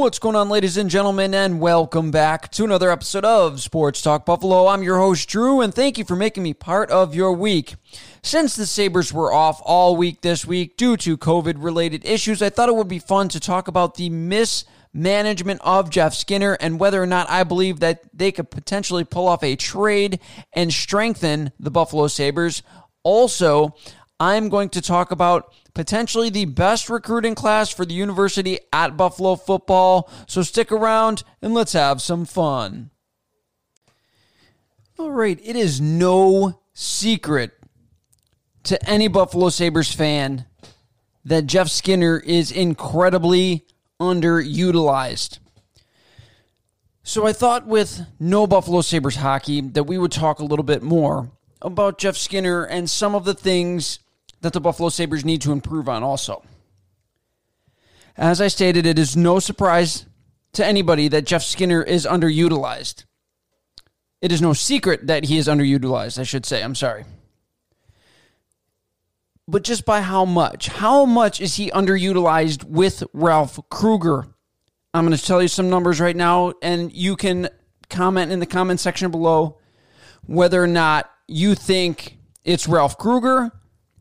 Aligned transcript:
What's 0.00 0.18
going 0.18 0.34
on, 0.34 0.48
ladies 0.48 0.78
and 0.78 0.88
gentlemen, 0.88 1.34
and 1.34 1.60
welcome 1.60 2.10
back 2.10 2.50
to 2.52 2.64
another 2.64 2.90
episode 2.90 3.24
of 3.24 3.60
Sports 3.60 4.00
Talk 4.00 4.24
Buffalo. 4.24 4.66
I'm 4.66 4.82
your 4.82 4.96
host, 4.96 5.28
Drew, 5.28 5.60
and 5.60 5.74
thank 5.74 5.98
you 5.98 6.04
for 6.06 6.16
making 6.16 6.42
me 6.42 6.54
part 6.54 6.90
of 6.90 7.14
your 7.14 7.34
week. 7.34 7.76
Since 8.22 8.56
the 8.56 8.64
Sabres 8.64 9.12
were 9.12 9.30
off 9.30 9.60
all 9.62 9.96
week 9.96 10.22
this 10.22 10.46
week 10.46 10.78
due 10.78 10.96
to 10.96 11.18
COVID 11.18 11.56
related 11.58 12.06
issues, 12.06 12.40
I 12.40 12.48
thought 12.48 12.70
it 12.70 12.76
would 12.76 12.88
be 12.88 12.98
fun 12.98 13.28
to 13.28 13.38
talk 13.38 13.68
about 13.68 13.96
the 13.96 14.08
mismanagement 14.92 15.60
of 15.62 15.90
Jeff 15.90 16.14
Skinner 16.14 16.56
and 16.60 16.80
whether 16.80 17.02
or 17.02 17.06
not 17.06 17.30
I 17.30 17.44
believe 17.44 17.80
that 17.80 18.02
they 18.12 18.32
could 18.32 18.50
potentially 18.50 19.04
pull 19.04 19.28
off 19.28 19.42
a 19.42 19.56
trade 19.56 20.20
and 20.52 20.72
strengthen 20.72 21.52
the 21.58 21.70
Buffalo 21.70 22.08
Sabres. 22.08 22.62
Also, 23.02 23.74
I'm 24.18 24.48
going 24.48 24.68
to 24.70 24.82
talk 24.82 25.12
about 25.12 25.54
potentially 25.74 26.28
the 26.28 26.44
best 26.44 26.90
recruiting 26.90 27.34
class 27.34 27.70
for 27.70 27.86
the 27.86 27.94
university 27.94 28.58
at 28.72 28.96
Buffalo 28.96 29.36
football. 29.36 30.10
So 30.26 30.42
stick 30.42 30.72
around 30.72 31.22
and 31.40 31.54
let's 31.54 31.72
have 31.72 32.02
some 32.02 32.24
fun. 32.24 32.90
All 34.98 35.10
right, 35.10 35.40
it 35.42 35.56
is 35.56 35.80
no 35.80 36.60
secret 36.74 37.52
to 38.64 38.88
any 38.88 39.08
Buffalo 39.08 39.48
Sabres 39.48 39.92
fan 39.92 40.44
that 41.24 41.46
Jeff 41.46 41.68
Skinner 41.68 42.18
is 42.18 42.52
incredibly 42.52 43.64
underutilized. 44.00 45.38
So 47.02 47.26
I 47.26 47.32
thought 47.32 47.66
with 47.66 48.06
no 48.18 48.46
Buffalo 48.46 48.80
Sabres 48.80 49.16
hockey 49.16 49.60
that 49.60 49.84
we 49.84 49.98
would 49.98 50.12
talk 50.12 50.38
a 50.38 50.44
little 50.44 50.64
bit 50.64 50.82
more 50.82 51.30
about 51.62 51.98
Jeff 51.98 52.16
Skinner 52.16 52.64
and 52.64 52.88
some 52.88 53.14
of 53.14 53.24
the 53.24 53.34
things 53.34 54.00
that 54.40 54.52
the 54.52 54.60
Buffalo 54.60 54.88
Sabres 54.88 55.24
need 55.24 55.42
to 55.42 55.52
improve 55.52 55.88
on 55.88 56.02
also. 56.02 56.42
As 58.16 58.40
I 58.40 58.48
stated, 58.48 58.86
it 58.86 58.98
is 58.98 59.16
no 59.16 59.38
surprise 59.38 60.06
to 60.52 60.64
anybody 60.64 61.08
that 61.08 61.26
Jeff 61.26 61.42
Skinner 61.42 61.82
is 61.82 62.06
underutilized. 62.06 63.04
It 64.20 64.32
is 64.32 64.42
no 64.42 64.52
secret 64.52 65.06
that 65.06 65.24
he 65.24 65.38
is 65.38 65.48
underutilized, 65.48 66.18
I 66.18 66.24
should 66.24 66.44
say. 66.44 66.62
I'm 66.62 66.74
sorry. 66.74 67.04
But 69.50 69.64
just 69.64 69.84
by 69.84 70.00
how 70.00 70.24
much? 70.24 70.68
How 70.68 71.04
much 71.04 71.40
is 71.40 71.56
he 71.56 71.72
underutilized 71.72 72.62
with 72.62 73.02
Ralph 73.12 73.58
Krueger? 73.68 74.28
I'm 74.94 75.04
going 75.04 75.18
to 75.18 75.24
tell 75.24 75.42
you 75.42 75.48
some 75.48 75.68
numbers 75.68 76.00
right 76.00 76.14
now, 76.14 76.52
and 76.62 76.92
you 76.92 77.16
can 77.16 77.48
comment 77.88 78.30
in 78.30 78.38
the 78.38 78.46
comment 78.46 78.78
section 78.78 79.10
below 79.10 79.58
whether 80.22 80.62
or 80.62 80.68
not 80.68 81.10
you 81.26 81.56
think 81.56 82.16
it's 82.44 82.68
Ralph 82.68 82.96
Krueger, 82.96 83.50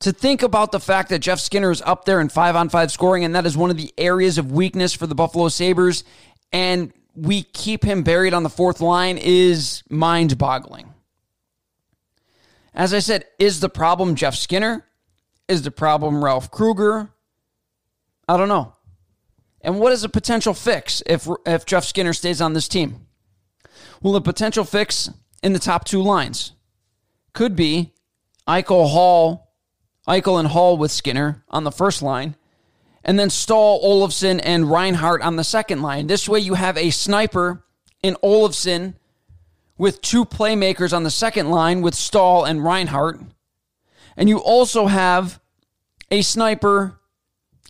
to 0.00 0.12
think 0.12 0.42
about 0.42 0.72
the 0.72 0.80
fact 0.80 1.08
that 1.08 1.18
Jeff 1.18 1.40
Skinner 1.40 1.70
is 1.70 1.82
up 1.82 2.04
there 2.04 2.20
in 2.20 2.28
five 2.28 2.56
on 2.56 2.68
five 2.68 2.92
scoring, 2.92 3.24
and 3.24 3.34
that 3.34 3.46
is 3.46 3.56
one 3.56 3.70
of 3.70 3.76
the 3.76 3.92
areas 3.98 4.38
of 4.38 4.52
weakness 4.52 4.94
for 4.94 5.06
the 5.06 5.14
Buffalo 5.14 5.48
Sabres, 5.48 6.04
and 6.52 6.92
we 7.14 7.42
keep 7.42 7.84
him 7.84 8.02
buried 8.02 8.32
on 8.32 8.42
the 8.44 8.50
fourth 8.50 8.80
line 8.80 9.18
is 9.18 9.82
mind 9.90 10.38
boggling. 10.38 10.94
As 12.74 12.94
I 12.94 13.00
said, 13.00 13.24
is 13.40 13.58
the 13.58 13.68
problem 13.68 14.14
Jeff 14.14 14.36
Skinner? 14.36 14.86
Is 15.48 15.62
the 15.62 15.70
problem 15.70 16.24
Ralph 16.24 16.50
Krueger? 16.50 17.10
I 18.28 18.36
don't 18.36 18.48
know. 18.48 18.74
And 19.60 19.80
what 19.80 19.92
is 19.92 20.04
a 20.04 20.08
potential 20.08 20.54
fix 20.54 21.02
if, 21.06 21.28
if 21.46 21.66
Jeff 21.66 21.84
Skinner 21.84 22.12
stays 22.12 22.40
on 22.40 22.52
this 22.52 22.68
team? 22.68 23.06
Well, 24.02 24.14
a 24.14 24.20
potential 24.20 24.64
fix 24.64 25.10
in 25.42 25.52
the 25.52 25.58
top 25.58 25.84
two 25.84 26.02
lines 26.02 26.52
could 27.32 27.56
be 27.56 27.92
Eichel 28.46 28.90
Hall 28.90 29.48
Eichel 30.08 30.38
and 30.38 30.48
Hall 30.48 30.78
with 30.78 30.90
Skinner 30.90 31.44
on 31.50 31.64
the 31.64 31.70
first 31.70 32.00
line, 32.00 32.34
and 33.04 33.18
then 33.18 33.28
Staal, 33.28 33.80
Olofsson, 33.84 34.40
and 34.42 34.70
Reinhart 34.70 35.20
on 35.20 35.36
the 35.36 35.44
second 35.44 35.82
line. 35.82 36.06
This 36.06 36.28
way, 36.28 36.40
you 36.40 36.54
have 36.54 36.78
a 36.78 36.90
sniper 36.90 37.62
in 38.02 38.14
Olofsson 38.24 38.94
with 39.76 40.00
two 40.00 40.24
playmakers 40.24 40.96
on 40.96 41.02
the 41.02 41.10
second 41.10 41.50
line 41.50 41.82
with 41.82 41.94
Staal 41.94 42.44
and 42.44 42.64
Reinhart. 42.64 43.20
And 44.16 44.28
you 44.28 44.38
also 44.38 44.86
have 44.86 45.40
a 46.10 46.22
sniper 46.22 46.97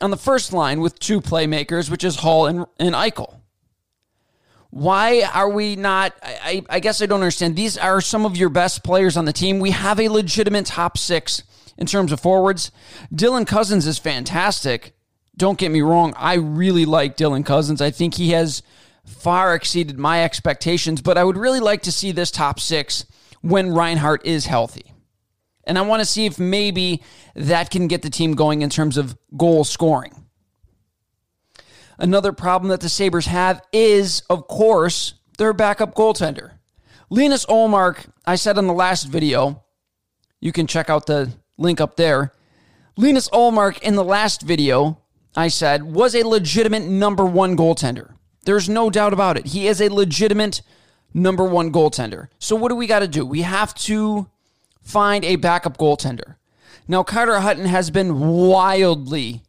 on 0.01 0.11
the 0.11 0.17
first 0.17 0.53
line 0.53 0.81
with 0.81 0.99
two 0.99 1.21
playmakers, 1.21 1.91
which 1.91 2.05
is 2.05 2.17
Hall 2.17 2.47
and, 2.47 2.67
and 2.79 2.95
Eichel. 2.95 3.41
Why 4.71 5.23
are 5.23 5.49
we 5.49 5.77
not? 5.77 6.15
I, 6.23 6.63
I 6.69 6.81
guess 6.81 7.01
I 7.01 7.07
don't 7.07 7.21
understand. 7.21 7.57
These 7.57 7.79
are 7.79 8.01
some 8.01 8.27
of 8.27 8.37
your 8.37 8.51
best 8.51 8.85
players 8.85 9.17
on 9.17 9.25
the 9.25 9.33
team. 9.33 9.61
We 9.61 9.71
have 9.71 9.99
a 9.99 10.09
legitimate 10.09 10.67
top 10.67 10.99
six 10.99 11.43
in 11.79 11.87
terms 11.87 12.13
of 12.13 12.21
forwards. 12.21 12.71
Dylan 13.13 13.47
Cozens 13.47 13.87
is 13.87 13.99
fantastic. 13.99 14.95
Don't 15.37 15.59
get 15.59 15.71
me 15.71 15.81
wrong. 15.81 16.13
I 16.17 16.35
really 16.35 16.85
like 16.85 17.17
Dylan 17.17 17.47
Cozens. 17.47 17.81
I 17.81 17.91
think 17.91 18.15
he 18.15 18.31
has 18.31 18.63
far 19.07 19.55
exceeded 19.55 19.99
my 19.99 20.23
expectations, 20.23 21.01
but 21.01 21.17
I 21.17 21.25
would 21.25 21.39
really 21.39 21.61
like 21.61 21.83
to 21.83 21.93
see 21.93 22.13
this 22.13 22.31
top 22.31 22.61
six 22.61 23.07
when 23.41 23.73
Reinhart 23.73 24.27
is 24.27 24.47
healthy. 24.47 24.93
And 25.69 25.79
I 25.79 25.83
want 25.83 26.01
to 26.01 26.07
see 26.07 26.25
if 26.25 26.39
maybe 26.39 27.03
that 27.35 27.71
can 27.71 27.87
get 27.87 28.03
the 28.03 28.11
team 28.11 28.35
going 28.35 28.63
in 28.63 28.71
terms 28.71 28.97
of 28.97 29.17
goal 29.37 29.63
scoring. 29.65 30.25
Another 31.99 32.33
problem 32.33 32.71
that 32.71 32.81
the 32.81 32.89
Sabres 32.89 33.27
have 33.27 33.61
is, 33.73 34.23
of 34.31 34.49
course, 34.49 35.15
their 35.37 35.53
backup 35.53 35.95
goaltender. 35.95 36.53
Linus 37.11 37.45
Ullmark, 37.47 38.07
I 38.27 38.37
said 38.37 38.57
in 38.57 38.67
the 38.67 38.73
last 38.73 39.05
video, 39.05 39.63
you 40.41 40.53
can 40.53 40.67
check 40.67 40.89
out 40.89 41.07
the 41.07 41.33
link 41.59 41.81
up 41.81 41.97
there. 41.97 42.33
Linus 42.97 43.29
Ullmark 43.31 43.81
in 43.81 43.95
the 43.95 44.05
last 44.05 44.43
video, 44.43 45.03
I 45.37 45.49
said, 45.49 45.83
was 45.83 46.15
a 46.15 46.27
legitimate 46.27 46.85
number 46.85 47.25
one 47.25 47.57
goaltender. 47.57 48.15
There's 48.45 48.69
no 48.69 48.89
doubt 48.89 49.13
about 49.13 49.37
it. 49.37 49.47
He 49.47 49.69
is 49.69 49.83
a 49.83 49.93
legitimate 49.93 50.63
number 51.13 51.45
one 51.45 51.73
goaltender. 51.73 52.29
So, 52.39 52.57
what 52.57 52.69
do 52.71 52.77
we 52.77 52.87
got 52.87 53.01
to 53.01 53.09
do? 53.09 53.27
We 53.27 53.43
have 53.43 53.75
to 53.75 54.31
find 54.89 55.25
a 55.25 55.37
backup 55.37 55.77
goaltender. 55.77 56.37
Now, 56.87 57.03
Carter 57.03 57.41
Hutton 57.41 57.67
has 57.67 57.91
been 57.91 58.19
wildly 58.19 59.43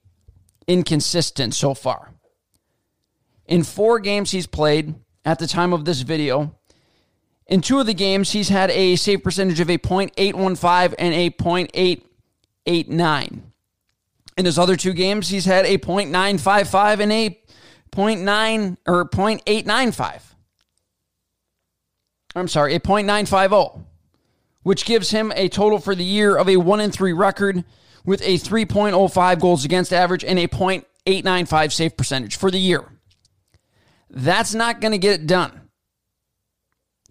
inconsistent 0.68 1.54
so 1.54 1.74
far. 1.74 2.12
In 3.46 3.64
four 3.64 4.00
games 4.00 4.32
he's 4.32 4.46
played 4.46 4.96
at 5.24 5.40
the 5.40 5.48
time 5.48 5.72
of 5.72 5.86
this 5.86 6.02
video, 6.02 6.56
in 7.48 7.62
two 7.62 7.80
of 7.80 7.88
the 7.88 7.94
games, 7.94 8.32
he's 8.32 8.50
had 8.50 8.70
a 8.70 8.98
save 8.98 9.24
percentage 9.24 9.60
of 9.60 9.70
a 9.70 9.78
.815 9.78 10.96
and 11.00 11.14
a 11.16 11.32
.889. 11.32 13.42
In 14.38 14.46
his 14.46 14.60
other 14.60 14.76
two 14.76 14.94
games, 14.94 15.30
he's 15.30 15.46
had 15.46 15.66
a 15.66 15.80
.955 15.80 17.00
and 17.00 17.12
a 17.12 17.42
.9 17.92 18.78
or 18.86 19.10
.895. 19.10 20.22
I'm 22.36 22.48
sorry, 22.48 22.76
a 22.76 22.80
.950, 22.80 23.86
which 24.64 24.86
gives 24.86 25.12
him 25.12 25.32
a 25.36 25.50
total 25.50 25.80
for 25.80 25.96
the 25.96 26.04
year 26.04 26.36
of 26.36 26.50
a 26.50 26.58
1 26.58 26.80
and 26.80 26.94
3 26.94 27.14
record 27.14 27.64
with 28.06 28.22
a 28.22 28.36
3.05 28.36 29.40
goals 29.40 29.66
against 29.66 29.94
average 29.94 30.24
and 30.24 30.40
a 30.40 30.48
.895 30.48 31.72
save 31.72 31.98
percentage 31.98 32.36
for 32.36 32.52
the 32.52 32.60
year. 32.60 32.86
That's 34.10 34.54
not 34.54 34.82
going 34.82 34.92
to 34.92 34.98
get 34.98 35.22
it 35.22 35.28
done. 35.28 35.70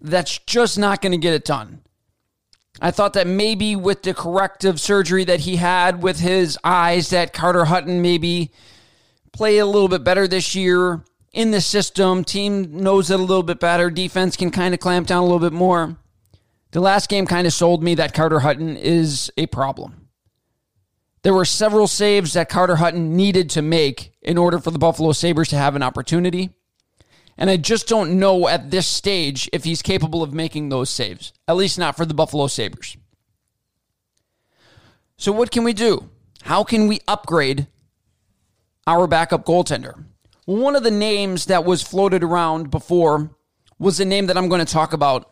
That's 0.01 0.37
just 0.39 0.77
not 0.77 1.01
going 1.01 1.11
to 1.11 1.17
get 1.17 1.33
it 1.33 1.45
done. 1.45 1.81
I 2.81 2.91
thought 2.91 3.13
that 3.13 3.27
maybe 3.27 3.75
with 3.75 4.03
the 4.03 4.13
corrective 4.13 4.79
surgery 4.79 5.25
that 5.25 5.41
he 5.41 5.57
had 5.57 6.01
with 6.01 6.19
his 6.19 6.57
eyes, 6.63 7.09
that 7.09 7.33
Carter 7.33 7.65
Hutton 7.65 8.01
maybe 8.01 8.51
play 9.33 9.57
a 9.57 9.65
little 9.65 9.89
bit 9.89 10.03
better 10.03 10.27
this 10.27 10.55
year 10.55 11.03
in 11.33 11.51
the 11.51 11.61
system. 11.61 12.23
Team 12.23 12.81
knows 12.81 13.11
it 13.11 13.19
a 13.19 13.23
little 13.23 13.43
bit 13.43 13.59
better. 13.59 13.89
Defense 13.89 14.37
can 14.37 14.51
kind 14.51 14.73
of 14.73 14.79
clamp 14.79 15.07
down 15.07 15.23
a 15.23 15.25
little 15.25 15.39
bit 15.39 15.53
more. 15.53 15.97
The 16.71 16.79
last 16.79 17.09
game 17.09 17.25
kind 17.25 17.47
of 17.47 17.53
sold 17.53 17.83
me 17.83 17.95
that 17.95 18.13
Carter 18.13 18.39
Hutton 18.39 18.77
is 18.77 19.31
a 19.37 19.47
problem. 19.47 20.09
There 21.23 21.33
were 21.33 21.45
several 21.45 21.87
saves 21.87 22.33
that 22.33 22.47
Carter 22.47 22.77
Hutton 22.77 23.15
needed 23.15 23.49
to 23.51 23.61
make 23.61 24.13
in 24.21 24.37
order 24.37 24.59
for 24.59 24.71
the 24.71 24.79
Buffalo 24.79 25.11
Sabres 25.11 25.49
to 25.49 25.57
have 25.57 25.75
an 25.75 25.83
opportunity. 25.83 26.51
And 27.37 27.49
I 27.49 27.57
just 27.57 27.87
don't 27.87 28.19
know 28.19 28.47
at 28.47 28.69
this 28.69 28.87
stage 28.87 29.49
if 29.51 29.63
he's 29.63 29.81
capable 29.81 30.21
of 30.21 30.33
making 30.33 30.69
those 30.69 30.89
saves, 30.89 31.33
at 31.47 31.55
least 31.55 31.79
not 31.79 31.97
for 31.97 32.05
the 32.05 32.13
Buffalo 32.13 32.47
Sabres. 32.47 32.97
So, 35.17 35.31
what 35.31 35.51
can 35.51 35.63
we 35.63 35.73
do? 35.73 36.09
How 36.43 36.63
can 36.63 36.87
we 36.87 36.99
upgrade 37.07 37.67
our 38.87 39.07
backup 39.07 39.45
goaltender? 39.45 40.05
One 40.45 40.75
of 40.75 40.83
the 40.83 40.91
names 40.91 41.45
that 41.45 41.65
was 41.65 41.81
floated 41.81 42.23
around 42.23 42.71
before 42.71 43.31
was 43.77 43.97
the 43.97 44.05
name 44.05 44.27
that 44.27 44.37
I'm 44.37 44.49
going 44.49 44.65
to 44.65 44.71
talk 44.71 44.93
about. 44.93 45.31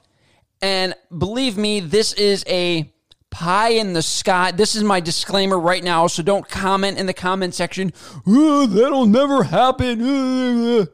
And 0.62 0.96
believe 1.16 1.58
me, 1.58 1.80
this 1.80 2.14
is 2.14 2.44
a 2.48 2.92
pie 3.30 3.70
in 3.70 3.94
the 3.94 4.02
sky. 4.02 4.52
This 4.52 4.76
is 4.76 4.84
my 4.84 5.00
disclaimer 5.00 5.60
right 5.60 5.84
now, 5.84 6.08
so 6.08 6.24
don't 6.24 6.48
comment 6.48 6.98
in 6.98 7.06
the 7.06 7.14
comment 7.14 7.54
section. 7.54 7.94
Oh, 8.26 8.66
that'll 8.66 9.06
never 9.06 9.44
happen. 9.44 10.88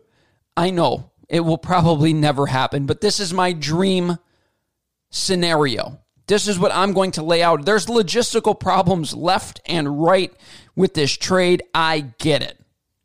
I 0.57 0.69
know 0.69 1.11
it 1.29 1.41
will 1.41 1.57
probably 1.57 2.13
never 2.13 2.47
happen, 2.47 2.85
but 2.85 3.01
this 3.01 3.19
is 3.19 3.33
my 3.33 3.53
dream 3.53 4.17
scenario. 5.09 5.99
This 6.27 6.47
is 6.47 6.57
what 6.57 6.73
I'm 6.73 6.93
going 6.93 7.11
to 7.11 7.23
lay 7.23 7.43
out. 7.43 7.65
There's 7.65 7.85
logistical 7.87 8.59
problems 8.59 9.13
left 9.13 9.61
and 9.65 10.01
right 10.03 10.33
with 10.75 10.93
this 10.93 11.11
trade. 11.11 11.63
I 11.73 12.11
get 12.17 12.41
it. 12.41 12.59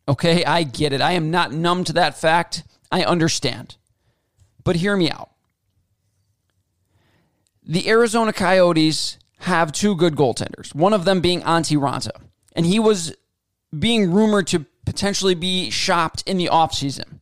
Okay, 0.08 0.44
I 0.44 0.62
get 0.62 0.92
it. 0.92 1.00
I 1.00 1.12
am 1.12 1.30
not 1.30 1.52
numb 1.52 1.84
to 1.84 1.92
that 1.94 2.18
fact. 2.18 2.64
I 2.90 3.04
understand. 3.04 3.76
But 4.64 4.76
hear 4.76 4.96
me 4.96 5.10
out. 5.10 5.30
The 7.68 7.88
Arizona 7.88 8.32
Coyotes 8.32 9.18
have 9.40 9.70
two 9.72 9.94
good 9.94 10.16
goaltenders, 10.16 10.74
one 10.74 10.94
of 10.94 11.04
them 11.04 11.20
being 11.20 11.42
Antti 11.42 11.76
Raanta. 11.76 12.18
And 12.54 12.64
he 12.64 12.80
was 12.80 13.14
being 13.78 14.10
rumored 14.10 14.46
to 14.48 14.64
potentially 14.86 15.34
be 15.34 15.68
shopped 15.68 16.24
in 16.26 16.38
the 16.38 16.46
offseason. 16.46 17.20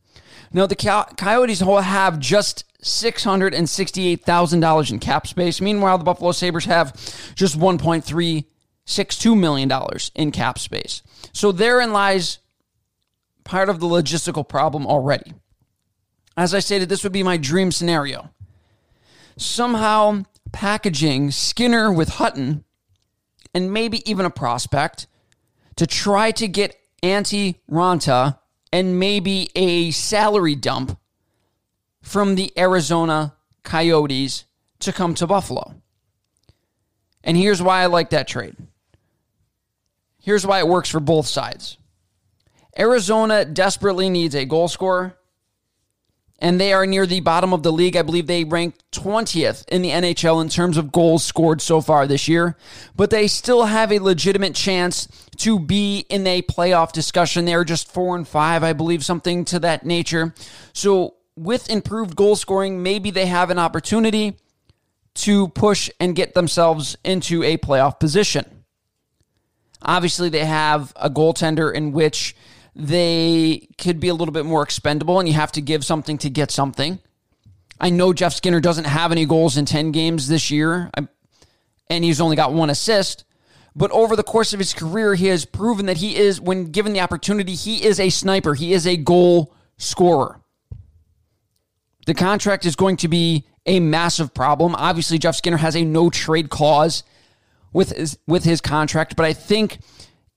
Now, 0.53 0.65
the 0.65 0.77
Coyotes 1.17 1.59
have 1.59 2.19
just 2.19 2.63
$668,000 2.81 4.91
in 4.91 4.99
cap 4.99 5.27
space. 5.27 5.59
Meanwhile, 5.59 5.97
the 5.97 6.05
Buffalo 6.05 6.31
Sabres 6.31 6.63
have 6.65 6.93
just 7.35 7.59
$1.362 7.59 9.37
million 9.37 9.69
in 10.15 10.31
cap 10.31 10.57
space. 10.57 11.01
So 11.33 11.51
therein 11.51 11.91
lies 11.91 12.39
part 13.43 13.67
of 13.67 13.81
the 13.81 13.87
logistical 13.87 14.47
problem 14.47 14.87
already. 14.87 15.33
As 16.37 16.53
I 16.53 16.59
stated, 16.59 16.87
this 16.87 17.03
would 17.03 17.11
be 17.11 17.23
my 17.23 17.35
dream 17.35 17.73
scenario. 17.73 18.29
Somehow 19.35 20.23
packaging 20.51 21.31
Skinner 21.31 21.91
with 21.91 22.09
Hutton 22.09 22.63
and 23.53 23.71
maybe 23.71 24.09
even 24.09 24.25
a 24.25 24.29
prospect 24.29 25.07
to 25.75 25.87
try 25.87 26.31
to 26.31 26.47
get 26.47 26.75
Antti 27.03 27.55
Raanta 27.69 28.39
and 28.71 28.99
maybe 28.99 29.49
a 29.55 29.91
salary 29.91 30.55
dump 30.55 30.99
from 32.01 32.35
the 32.35 32.51
Arizona 32.57 33.35
Coyotes 33.63 34.45
to 34.79 34.93
come 34.93 35.13
to 35.15 35.27
Buffalo. 35.27 35.75
And 37.23 37.35
here's 37.35 37.61
why 37.61 37.81
I 37.81 37.87
like 37.87 38.11
that 38.11 38.27
trade. 38.27 38.55
Here's 40.21 40.45
why 40.45 40.59
it 40.59 40.67
works 40.67 40.89
for 40.89 40.99
both 40.99 41.27
sides. 41.27 41.77
Arizona 42.77 43.45
desperately 43.45 44.09
needs 44.09 44.35
a 44.35 44.45
goal 44.45 44.67
scorer 44.67 45.17
and 46.39 46.59
they 46.59 46.73
are 46.73 46.85
near 46.85 47.05
the 47.05 47.19
bottom 47.19 47.53
of 47.53 47.63
the 47.63 47.71
league. 47.71 47.95
I 47.95 48.01
believe 48.01 48.27
they 48.27 48.43
rank 48.43 48.75
20th 48.91 49.67
in 49.69 49.81
the 49.81 49.89
NHL 49.89 50.41
in 50.41 50.49
terms 50.49 50.77
of 50.77 50.91
goals 50.91 51.23
scored 51.23 51.61
so 51.61 51.81
far 51.81 52.05
this 52.05 52.27
year, 52.27 52.55
but 52.95 53.09
they 53.09 53.27
still 53.27 53.65
have 53.65 53.91
a 53.91 53.99
legitimate 53.99 54.55
chance 54.55 55.07
to 55.37 55.59
be 55.59 56.05
in 56.09 56.25
a 56.27 56.41
playoff 56.41 56.91
discussion. 56.91 57.45
They 57.45 57.53
are 57.53 57.65
just 57.65 57.91
4 57.91 58.15
and 58.15 58.27
5, 58.27 58.63
I 58.63 58.73
believe, 58.73 59.03
something 59.03 59.45
to 59.45 59.59
that 59.59 59.85
nature. 59.85 60.33
So, 60.73 61.15
with 61.35 61.69
improved 61.69 62.15
goal 62.15 62.35
scoring, 62.35 62.81
maybe 62.81 63.11
they 63.11 63.27
have 63.27 63.51
an 63.51 63.59
opportunity 63.59 64.37
to 65.13 65.47
push 65.49 65.89
and 65.99 66.15
get 66.15 66.33
themselves 66.33 66.97
into 67.03 67.43
a 67.43 67.57
playoff 67.57 67.99
position. 67.99 68.63
Obviously, 69.81 70.29
they 70.29 70.45
have 70.45 70.93
a 70.95 71.09
goaltender 71.09 71.73
in 71.73 71.91
which 71.91 72.35
they 72.77 73.67
could 73.79 73.99
be 73.99 74.07
a 74.07 74.13
little 74.13 74.31
bit 74.31 74.45
more 74.45 74.61
expendable 74.61 75.19
and 75.19 75.27
you 75.27 75.33
have 75.33 75.51
to 75.53 75.61
give 75.61 75.83
something 75.83 76.17
to 76.19 76.29
get 76.29 76.51
something. 76.51 76.99
I 77.79 77.89
know 77.89 78.13
Jeff 78.13 78.33
Skinner 78.33 78.59
doesn't 78.59 78.85
have 78.85 79.11
any 79.11 79.25
goals 79.25 79.57
in 79.57 79.65
10 79.65 79.91
games 79.91 80.27
this 80.27 80.51
year, 80.51 80.91
and 81.89 82.03
he's 82.03 82.21
only 82.21 82.35
got 82.35 82.53
one 82.53 82.69
assist. 82.69 83.23
But 83.75 83.91
over 83.91 84.15
the 84.15 84.23
course 84.23 84.53
of 84.53 84.59
his 84.59 84.73
career, 84.73 85.15
he 85.15 85.27
has 85.27 85.45
proven 85.45 85.85
that 85.87 85.97
he 85.97 86.15
is, 86.15 86.41
when 86.41 86.71
given 86.71 86.93
the 86.93 87.01
opportunity, 87.01 87.53
he 87.53 87.83
is 87.83 87.99
a 87.99 88.09
sniper. 88.09 88.55
He 88.55 88.73
is 88.73 88.87
a 88.87 88.97
goal 88.97 89.53
scorer. 89.77 90.41
The 92.07 92.15
contract 92.15 92.65
is 92.65 92.75
going 92.75 92.97
to 92.97 93.07
be 93.07 93.45
a 93.67 93.79
massive 93.79 94.33
problem. 94.33 94.75
Obviously, 94.75 95.19
Jeff 95.19 95.35
Skinner 95.35 95.57
has 95.57 95.75
a 95.75 95.83
no 95.83 96.09
trade 96.09 96.49
clause 96.49 97.03
with 97.73 97.91
his, 97.91 98.17
with 98.27 98.43
his 98.43 98.61
contract, 98.61 99.15
but 99.15 99.25
I 99.25 99.33
think 99.33 99.79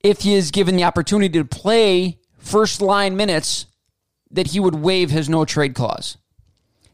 if 0.03 0.21
he 0.21 0.35
is 0.35 0.51
given 0.51 0.77
the 0.77 0.85
opportunity 0.85 1.39
to 1.39 1.45
play 1.45 2.20
first 2.41 2.83
line 2.83 3.17
minutes 3.17 3.67
that 4.31 4.49
he 4.49 4.61
would 4.61 4.75
waive 4.75 5.11
his 5.11 5.29
no 5.29 5.45
trade 5.45 5.75
clause. 5.75 6.17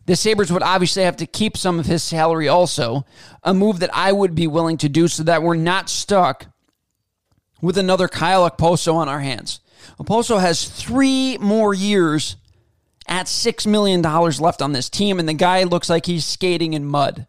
The 0.07 0.15
Sabres 0.17 0.53
would 0.53 0.63
obviously 0.63 1.03
have 1.03 1.17
to 1.17 1.27
keep 1.27 1.57
some 1.57 1.81
of 1.81 1.87
his 1.87 2.03
salary 2.03 2.47
also, 2.47 3.05
a 3.43 3.53
move 3.53 3.81
that 3.81 3.91
I 3.93 4.13
would 4.13 4.35
be 4.35 4.47
willing 4.47 4.79
to 4.79 4.89
do 4.89 5.09
so 5.09 5.25
that 5.25 5.43
we're 5.43 5.57
not 5.57 5.91
stuck 5.91 6.47
with 7.61 7.77
another 7.77 8.07
Kyle 8.07 8.49
Okposo 8.49 8.95
on 8.95 9.09
our 9.09 9.21
hands. 9.21 9.61
Okposo 9.99 10.41
has 10.41 10.69
three 10.69 11.39
more 11.39 11.75
years 11.75 12.37
at 13.09 13.27
$6 13.27 13.67
million 13.67 14.01
left 14.03 14.63
on 14.63 14.73
this 14.73 14.89
team, 14.89 15.19
and 15.19 15.29
the 15.29 15.35
guy 15.35 15.65
looks 15.65 15.89
like 15.89 16.07
he's 16.07 16.25
skating 16.25 16.73
in 16.73 16.85
mud. 16.85 17.27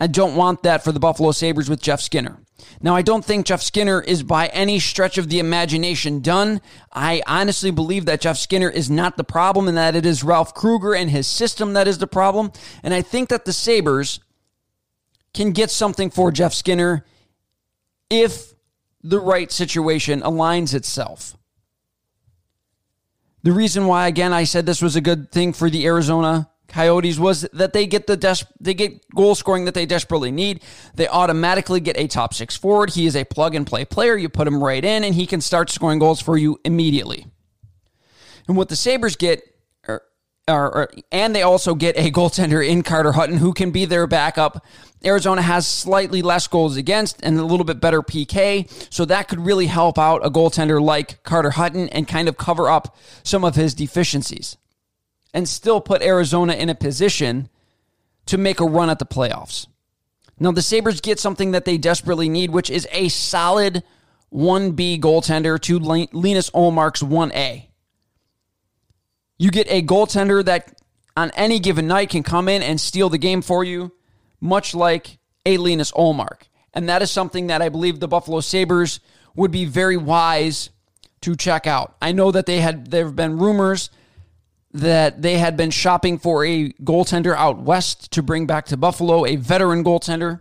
I 0.00 0.06
don't 0.06 0.36
want 0.36 0.62
that 0.62 0.84
for 0.84 0.92
the 0.92 1.00
Buffalo 1.00 1.32
Sabres 1.32 1.68
with 1.68 1.82
Jeff 1.82 2.00
Skinner. 2.00 2.38
Now, 2.80 2.94
I 2.94 3.02
don't 3.02 3.24
think 3.24 3.46
Jeff 3.46 3.62
Skinner 3.62 4.00
is 4.00 4.22
by 4.22 4.48
any 4.48 4.78
stretch 4.78 5.18
of 5.18 5.28
the 5.28 5.38
imagination 5.38 6.20
done. 6.20 6.60
I 6.92 7.22
honestly 7.26 7.70
believe 7.70 8.04
that 8.06 8.20
Jeff 8.20 8.36
Skinner 8.36 8.68
is 8.68 8.90
not 8.90 9.16
the 9.16 9.24
problem 9.24 9.68
and 9.68 9.76
that 9.76 9.96
it 9.96 10.06
is 10.06 10.24
Ralph 10.24 10.54
Krueger 10.54 10.94
and 10.94 11.10
his 11.10 11.26
system 11.26 11.72
that 11.72 11.88
is 11.88 11.98
the 11.98 12.06
problem. 12.06 12.52
And 12.82 12.94
I 12.94 13.02
think 13.02 13.28
that 13.28 13.44
the 13.44 13.52
Sabres 13.52 14.20
can 15.34 15.52
get 15.52 15.70
something 15.70 16.10
for 16.10 16.30
Jeff 16.30 16.52
Skinner 16.52 17.04
if 18.10 18.54
the 19.02 19.20
right 19.20 19.50
situation 19.52 20.20
aligns 20.20 20.74
itself. 20.74 21.36
The 23.42 23.52
reason 23.52 23.86
why, 23.86 24.08
again, 24.08 24.32
I 24.32 24.44
said 24.44 24.66
this 24.66 24.82
was 24.82 24.96
a 24.96 25.00
good 25.00 25.30
thing 25.30 25.52
for 25.52 25.70
the 25.70 25.86
Arizona 25.86 26.50
Coyotes 26.68 27.18
was 27.18 27.42
that 27.54 27.72
they 27.72 27.86
get 27.86 28.06
the 28.06 28.16
des- 28.16 28.46
they 28.60 28.74
get 28.74 29.08
goal 29.14 29.34
scoring 29.34 29.64
that 29.64 29.74
they 29.74 29.86
desperately 29.86 30.30
need. 30.30 30.62
They 30.94 31.08
automatically 31.08 31.80
get 31.80 31.96
a 31.98 32.06
top 32.06 32.34
six 32.34 32.56
forward. 32.56 32.90
He 32.90 33.06
is 33.06 33.16
a 33.16 33.24
plug 33.24 33.54
and 33.54 33.66
play 33.66 33.86
player. 33.86 34.16
You 34.16 34.28
put 34.28 34.46
him 34.46 34.62
right 34.62 34.84
in, 34.84 35.02
and 35.02 35.14
he 35.14 35.26
can 35.26 35.40
start 35.40 35.70
scoring 35.70 35.98
goals 35.98 36.20
for 36.20 36.36
you 36.36 36.60
immediately. 36.64 37.26
And 38.46 38.56
what 38.56 38.68
the 38.68 38.76
Sabres 38.76 39.16
get, 39.16 39.42
are, 39.88 40.02
are, 40.46 40.74
are, 40.74 40.90
and 41.10 41.34
they 41.34 41.42
also 41.42 41.74
get 41.74 41.96
a 41.96 42.10
goaltender 42.10 42.66
in 42.66 42.82
Carter 42.82 43.12
Hutton 43.12 43.38
who 43.38 43.54
can 43.54 43.70
be 43.70 43.86
their 43.86 44.06
backup. 44.06 44.64
Arizona 45.02 45.40
has 45.40 45.66
slightly 45.66 46.20
less 46.20 46.46
goals 46.48 46.76
against 46.76 47.20
and 47.22 47.38
a 47.38 47.44
little 47.44 47.64
bit 47.64 47.80
better 47.80 48.02
PK, 48.02 48.70
so 48.92 49.06
that 49.06 49.28
could 49.28 49.40
really 49.40 49.66
help 49.66 49.98
out 49.98 50.24
a 50.24 50.30
goaltender 50.30 50.82
like 50.82 51.22
Carter 51.22 51.50
Hutton 51.50 51.88
and 51.90 52.06
kind 52.06 52.28
of 52.28 52.36
cover 52.36 52.68
up 52.68 52.94
some 53.22 53.42
of 53.42 53.54
his 53.54 53.74
deficiencies 53.74 54.57
and 55.38 55.48
still 55.48 55.80
put 55.80 56.02
Arizona 56.02 56.52
in 56.54 56.68
a 56.68 56.74
position 56.74 57.48
to 58.26 58.36
make 58.36 58.58
a 58.58 58.64
run 58.64 58.90
at 58.90 58.98
the 58.98 59.06
playoffs. 59.06 59.68
Now, 60.40 60.50
the 60.50 60.62
Sabres 60.62 61.00
get 61.00 61.20
something 61.20 61.52
that 61.52 61.64
they 61.64 61.78
desperately 61.78 62.28
need, 62.28 62.50
which 62.50 62.68
is 62.68 62.88
a 62.90 63.08
solid 63.08 63.84
1B 64.34 64.98
goaltender 64.98 65.60
to 65.60 65.78
Linus 65.78 66.50
Ullmark's 66.50 67.04
1A. 67.04 67.66
You 69.38 69.50
get 69.52 69.68
a 69.70 69.80
goaltender 69.80 70.44
that 70.44 70.82
on 71.16 71.30
any 71.36 71.60
given 71.60 71.86
night 71.86 72.10
can 72.10 72.24
come 72.24 72.48
in 72.48 72.60
and 72.60 72.80
steal 72.80 73.08
the 73.08 73.16
game 73.16 73.40
for 73.40 73.62
you, 73.62 73.92
much 74.40 74.74
like 74.74 75.18
a 75.46 75.56
Linus 75.56 75.92
Ullmark. 75.92 76.48
And 76.74 76.88
that 76.88 77.00
is 77.00 77.12
something 77.12 77.46
that 77.46 77.62
I 77.62 77.68
believe 77.68 78.00
the 78.00 78.08
Buffalo 78.08 78.40
Sabres 78.40 78.98
would 79.36 79.52
be 79.52 79.66
very 79.66 79.96
wise 79.96 80.70
to 81.20 81.36
check 81.36 81.68
out. 81.68 81.94
I 82.02 82.10
know 82.10 82.32
that 82.32 82.46
they 82.46 82.58
had 82.58 82.90
there 82.90 83.04
have 83.04 83.14
been 83.14 83.38
rumors 83.38 83.90
that 84.72 85.22
they 85.22 85.38
had 85.38 85.56
been 85.56 85.70
shopping 85.70 86.18
for 86.18 86.44
a 86.44 86.70
goaltender 86.84 87.34
out 87.34 87.58
west 87.58 88.12
to 88.12 88.22
bring 88.22 88.46
back 88.46 88.66
to 88.66 88.76
Buffalo, 88.76 89.24
a 89.24 89.36
veteran 89.36 89.82
goaltender. 89.82 90.40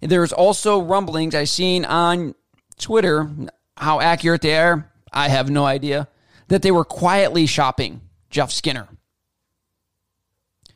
There's 0.00 0.32
also 0.32 0.80
rumblings 0.80 1.34
I've 1.34 1.48
seen 1.48 1.84
on 1.84 2.34
Twitter. 2.78 3.30
How 3.76 4.00
accurate 4.00 4.42
they 4.42 4.56
are, 4.56 4.90
I 5.12 5.28
have 5.28 5.50
no 5.50 5.64
idea. 5.64 6.08
That 6.48 6.62
they 6.62 6.70
were 6.70 6.84
quietly 6.84 7.46
shopping 7.46 8.00
Jeff 8.30 8.50
Skinner. 8.50 8.88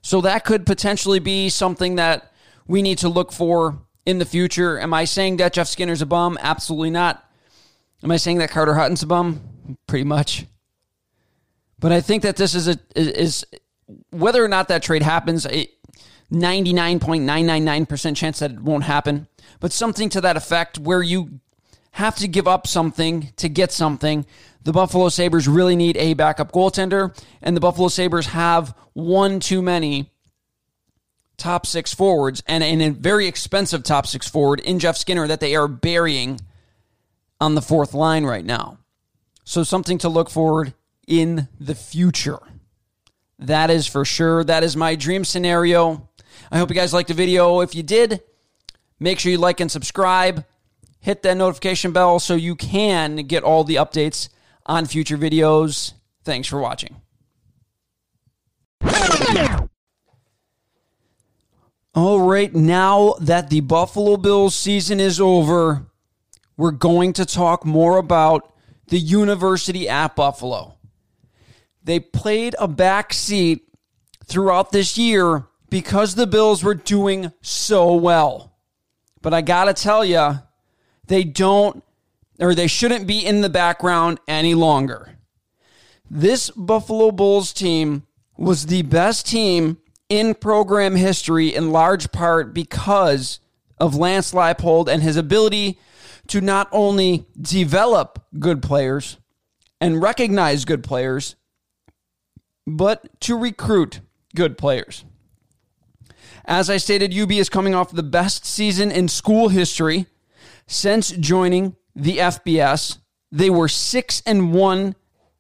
So 0.03 0.21
that 0.21 0.45
could 0.45 0.67
potentially 0.67 1.21
be 1.21 1.49
something 1.49 1.95
that 1.97 2.33
we 2.67 2.83
need 2.83 2.99
to 2.99 3.09
look 3.09 3.33
for 3.33 3.79
in 4.05 4.19
the 4.19 4.25
future. 4.25 4.79
Am 4.79 4.93
I 4.93 5.05
saying 5.05 5.37
that 5.37 5.53
Jeff 5.53 5.69
Skinner's 5.69 6.03
a 6.03 6.07
bum? 6.07 6.37
Absolutely 6.41 6.91
not. 6.91 7.25
Am 8.03 8.11
I 8.11 8.17
saying 8.17 8.39
that 8.39 8.51
Carter 8.51 8.75
Hutton's 8.75 9.05
a 9.05 9.07
bum? 9.07 9.77
Pretty 9.87 10.05
much. 10.05 10.47
But 11.83 11.91
I 11.91 12.01
think 12.01 12.23
that 12.23 12.37
this 12.37 12.55
is 12.55 12.69
a 12.69 12.79
is 12.95 13.45
whether 14.11 14.43
or 14.43 14.47
not 14.47 14.69
that 14.69 14.85
trade 14.85 15.03
happens, 15.03 15.45
a 15.47 15.69
99.999% 16.31 18.17
chance 18.17 18.39
that 18.39 18.53
it 18.53 18.61
won't 18.61 18.85
happen. 18.85 19.27
But 19.59 19.73
something 19.73 20.09
to 20.11 20.21
that 20.21 20.37
effect 20.37 20.79
where 20.79 21.03
you 21.03 21.41
have 21.91 22.15
to 22.17 22.29
give 22.29 22.47
up 22.47 22.69
something 22.69 23.33
to 23.37 23.49
get 23.49 23.73
something. 23.73 24.25
The 24.63 24.73
Buffalo 24.73 25.09
Sabres 25.09 25.49
really 25.49 25.75
need 25.75 25.97
a 25.97 26.15
backup 26.15 26.53
goaltender, 26.53 27.21
and 27.43 27.57
the 27.57 27.61
Buffalo 27.61 27.89
Sabres 27.89 28.27
have 28.27 28.77
one 28.93 29.41
too 29.41 29.61
many 29.61 30.09
top 31.37 31.67
six 31.67 31.93
forwards 31.93 32.45
and, 32.47 32.63
and 32.63 32.81
a 32.81 32.91
very 32.91 33.27
expensive 33.27 33.83
top 33.83 34.07
six 34.07 34.29
forward 34.29 34.61
in 34.61 34.79
Jeff 34.79 34.97
Skinner 34.97 35.27
that 35.27 35.41
they 35.41 35.57
are 35.57 35.67
burying 35.67 36.41
on 37.41 37.57
the 37.57 37.63
fourth 37.63 37.93
line 37.93 38.25
right 38.25 38.45
now. 38.45 38.79
So 39.43 39.65
something 39.65 39.99
to 39.99 40.09
look 40.09 40.31
forward 40.31 40.75
in 41.07 41.49
the 41.59 41.75
future. 41.75 42.39
That 43.39 43.71
is 43.71 43.87
for 43.87 44.05
sure. 44.05 44.45
That 44.45 44.63
is 44.63 44.77
my 44.77 44.95
dream 44.95 45.25
scenario. 45.25 46.09
I 46.51 46.59
hope 46.59 46.69
you 46.71 46.77
guys 46.77 46.93
liked 46.93 47.09
the 47.09 47.15
video. 47.15 47.61
If 47.61 47.75
you 47.75 47.83
did, 47.83 48.23
make 49.01 49.19
sure 49.19 49.33
you 49.33 49.39
like 49.39 49.61
and 49.61 49.71
subscribe. 49.71 50.45
Hit 51.01 51.23
that 51.23 51.37
notification 51.37 51.93
bell 51.93 52.21
so 52.21 52.35
you 52.35 52.55
can 52.55 53.17
get 53.27 53.43
all 53.43 53.65
the 53.65 53.77
updates 53.77 54.29
on 54.67 54.87
future 54.87 55.19
videos. 55.19 55.95
Thanks 56.25 56.47
for 56.47 56.61
watching. 56.61 57.01
All 61.95 62.21
right, 62.21 62.55
now 62.55 63.15
that 63.21 63.51
the 63.51 63.61
Buffalo 63.61 64.17
Bills 64.17 64.55
season 64.55 64.99
is 64.99 65.21
over, 65.21 65.87
we're 66.57 66.71
going 66.71 67.13
to 67.15 67.27
talk 67.27 67.67
more 67.67 67.99
about 67.99 68.55
the 68.87 68.99
university 68.99 69.89
at 69.89 70.17
Buffalo. 70.17 70.77
They 71.85 72.01
played 72.01 72.55
a 72.59 72.69
back 72.69 73.13
seat 73.13 73.69
throughout 74.25 74.73
this 74.73 74.97
year 74.97 75.47
because 75.69 76.15
the 76.15 76.27
Bills 76.27 76.63
were 76.63 76.75
doing 76.75 77.33
so 77.41 77.95
well. 77.95 78.53
But 79.21 79.35
I 79.35 79.41
got 79.41 79.65
to 79.65 79.75
tell 79.75 80.05
you, 80.05 80.41
they 81.07 81.25
don't 81.25 81.83
or 82.39 82.55
they 82.55 82.67
shouldn't 82.67 83.07
be 83.07 83.25
in 83.25 83.41
the 83.41 83.49
background 83.49 84.19
any 84.27 84.55
longer. 84.55 85.17
This 86.11 86.51
Buffalo 86.51 87.11
Bulls 87.11 87.53
team 87.53 88.03
was 88.37 88.67
the 88.67 88.83
best 88.83 89.27
team 89.27 89.79
in 90.09 90.35
program 90.35 90.97
history 90.97 91.55
in 91.55 91.71
large 91.71 92.11
part 92.13 92.53
because 92.53 93.39
of 93.79 93.95
Lance 93.95 94.33
Leipold 94.33 94.89
and 94.89 95.03
his 95.03 95.17
ability 95.17 95.79
to 96.27 96.41
not 96.41 96.69
only 96.73 97.27
develop 97.41 98.25
good 98.39 98.61
players 98.63 99.17
and 99.81 100.03
recognize 100.03 100.65
good 100.65 100.83
players, 100.85 101.37
but 102.67 103.21
to 103.21 103.37
recruit 103.37 104.01
good 104.35 104.57
players. 104.57 105.05
As 106.45 106.69
I 106.69 106.77
stated, 106.77 107.17
UB 107.17 107.33
is 107.33 107.49
coming 107.49 107.75
off 107.75 107.93
the 107.93 108.03
best 108.03 108.45
season 108.45 108.91
in 108.91 109.09
school 109.09 109.49
history 109.49 110.07
since 110.67 111.11
joining 111.11 111.77
the 111.95 112.19
FBS. 112.19 112.99
They 113.31 113.51
were 113.51 113.69
6 113.69 114.23
and 114.27 114.53
1 114.53 114.95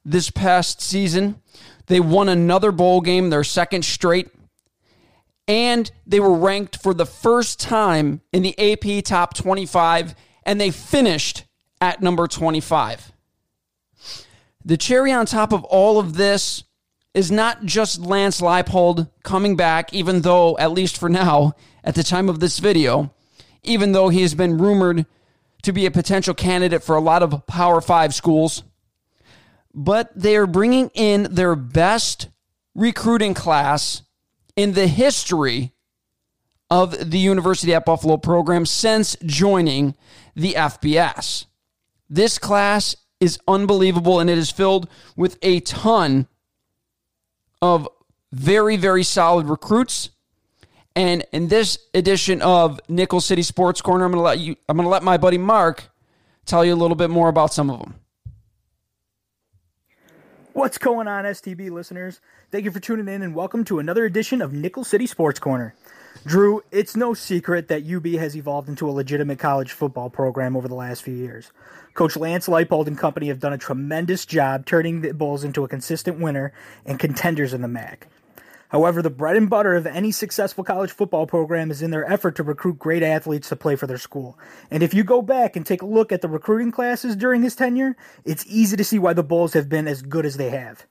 this 0.05 0.31
past 0.31 0.81
season. 0.81 1.41
They 1.87 2.00
won 2.00 2.29
another 2.29 2.73
bowl 2.73 3.00
game, 3.00 3.31
their 3.31 3.45
second 3.45 3.85
straight. 3.85 4.31
And 5.49 5.91
they 6.07 6.21
were 6.21 6.35
ranked 6.35 6.81
for 6.81 6.95
the 6.95 7.07
first 7.07 7.61
time 7.61 8.21
in 8.33 8.43
the 8.43 8.59
AP 8.59 9.05
top 9.05 9.35
25 9.35 10.14
and 10.45 10.61
they 10.61 10.71
finished 10.71 11.45
at 11.81 12.00
number 12.00 12.26
25. 12.26 13.12
The 14.64 14.76
cherry 14.76 15.12
on 15.12 15.26
top 15.26 15.52
of 15.52 15.64
all 15.64 15.99
of 15.99 16.14
this 16.14 16.62
is 17.14 17.31
not 17.31 17.64
just 17.64 18.00
Lance 18.00 18.40
Leipold 18.40 19.11
coming 19.23 19.57
back, 19.57 19.92
even 19.92 20.23
though, 20.23 20.57
at 20.59 20.73
least 20.73 20.99
for 20.99 21.09
now, 21.09 21.54
at 21.85 21.95
the 21.95 22.02
time 22.02 22.28
of 22.28 22.40
this 22.40 22.59
video, 22.59 23.12
even 23.62 23.92
though 23.92 24.09
he 24.09 24.23
has 24.23 24.35
been 24.35 24.59
rumored 24.59 25.07
to 25.62 25.73
be 25.73 25.87
a 25.87 25.90
potential 25.90 26.35
candidate 26.35 26.83
for 26.83 26.97
a 26.97 27.00
lot 27.00 27.23
of 27.23 27.47
Power 27.47 27.81
Five 27.81 28.14
schools, 28.14 28.64
but 29.75 30.11
they 30.14 30.37
are 30.37 30.47
bringing 30.47 30.90
in 30.95 31.35
their 31.35 31.54
best 31.54 32.28
recruiting 32.75 33.35
class 33.35 34.02
in 34.57 34.73
the 34.73 34.87
history 34.87 35.73
of 36.71 37.11
the 37.11 37.19
University 37.19 37.75
at 37.75 37.85
Buffalo 37.85 38.16
program 38.16 38.64
since 38.64 39.16
joining 39.25 39.95
the 40.35 40.54
FBS. 40.54 41.47
This 42.09 42.38
class 42.38 42.97
is 43.21 43.38
unbelievable 43.47 44.21
and 44.21 44.28
it 44.28 44.38
is 44.38 44.50
filled 44.50 44.88
with 45.16 45.38
a 45.42 45.61
ton 45.61 46.26
of 47.62 47.88
very, 48.33 48.76
very 48.76 49.04
solid 49.04 49.47
recruits. 49.47 50.11
And 50.95 51.25
in 51.33 51.49
this 51.49 51.78
edition 51.95 52.42
of 52.42 52.81
Nickel 52.88 53.23
City 53.23 53.42
Sports 53.42 53.81
Corner, 53.81 54.04
I'm 54.04 54.11
gonna 54.11 54.23
let 54.23 54.40
you 54.40 54.57
I'm 54.69 54.76
gonna 54.76 54.90
let 54.90 55.02
my 55.02 55.16
buddy 55.16 55.38
Mark 55.38 55.85
tell 56.45 56.64
you 56.64 56.75
a 56.75 56.76
little 56.76 56.97
bit 56.97 57.09
more 57.09 57.31
about 57.31 57.54
some 57.54 57.71
of 57.71 57.81
them. 57.81 57.95
What's 60.52 60.76
going 60.76 61.09
on, 61.09 61.25
STB 61.25 61.71
listeners? 61.71 62.21
Thank 62.50 62.66
you 62.66 62.71
for 62.71 62.81
tuning 62.81 63.09
in 63.09 63.23
and 63.23 63.35
welcome 63.35 63.64
to 63.64 63.78
another 63.78 64.04
edition 64.04 64.42
of 64.42 64.52
Nickel 64.52 64.85
City 64.85 65.07
Sports 65.07 65.40
Corner. 65.40 65.75
Drew, 66.25 66.62
it's 66.71 66.95
no 66.95 67.14
secret 67.14 67.69
that 67.69 67.85
UB 67.85 68.07
has 68.19 68.37
evolved 68.37 68.69
into 68.69 68.88
a 68.88 68.92
legitimate 68.92 69.38
college 69.38 69.73
football 69.73 70.09
program 70.09 70.57
over 70.57 70.69
the 70.69 70.75
last 70.75 71.02
few 71.02 71.14
years. 71.14 71.50
Coach 71.95 72.16
Lance 72.16 72.47
Leipold 72.47 72.87
and 72.87 72.97
company 72.97 73.26
have 73.28 73.40
done 73.40 73.52
a 73.52 73.59
tremendous 73.59 74.25
job 74.25 74.64
turning 74.64 75.00
the 75.00 75.12
Bulls 75.12 75.42
into 75.42 75.64
a 75.64 75.69
consistent 75.69 76.21
winner 76.21 76.52
and 76.87 76.99
contenders 76.99 77.52
in 77.52 77.61
the 77.61 77.69
MAC. 77.69 78.07
However, 78.69 79.02
the 79.02 79.11
bread 79.11 79.37
and 79.37 79.50
butter 79.50 79.75
of 79.75 79.87
any 79.87 80.12
successful 80.12 80.64
college 80.64 80.92
football 80.92 81.26
program 81.26 81.71
is 81.71 81.83
in 81.83 81.90
their 81.90 82.11
effort 82.11 82.37
to 82.37 82.42
recruit 82.42 82.78
great 82.78 83.02
athletes 83.02 83.50
to 83.50 83.57
play 83.57 83.76
for 83.76 83.87
their 83.87 83.99
school. 83.99 84.38
And 84.71 84.83
if 84.83 84.95
you 84.95 85.04
go 85.04 85.21
back 85.21 85.57
and 85.57 85.66
take 85.66 85.83
a 85.83 85.87
look 85.87 86.11
at 86.11 86.23
the 86.23 86.28
recruiting 86.28 86.73
classes 86.73 87.14
during 87.14 87.42
his 87.42 87.54
tenure, 87.54 87.97
it's 88.25 88.47
easy 88.47 88.76
to 88.78 88.85
see 88.85 88.99
why 88.99 89.12
the 89.12 89.23
Bulls 89.23 89.52
have 89.52 89.69
been 89.69 89.87
as 89.87 90.00
good 90.00 90.25
as 90.25 90.38
they 90.38 90.49
have. 90.49 90.87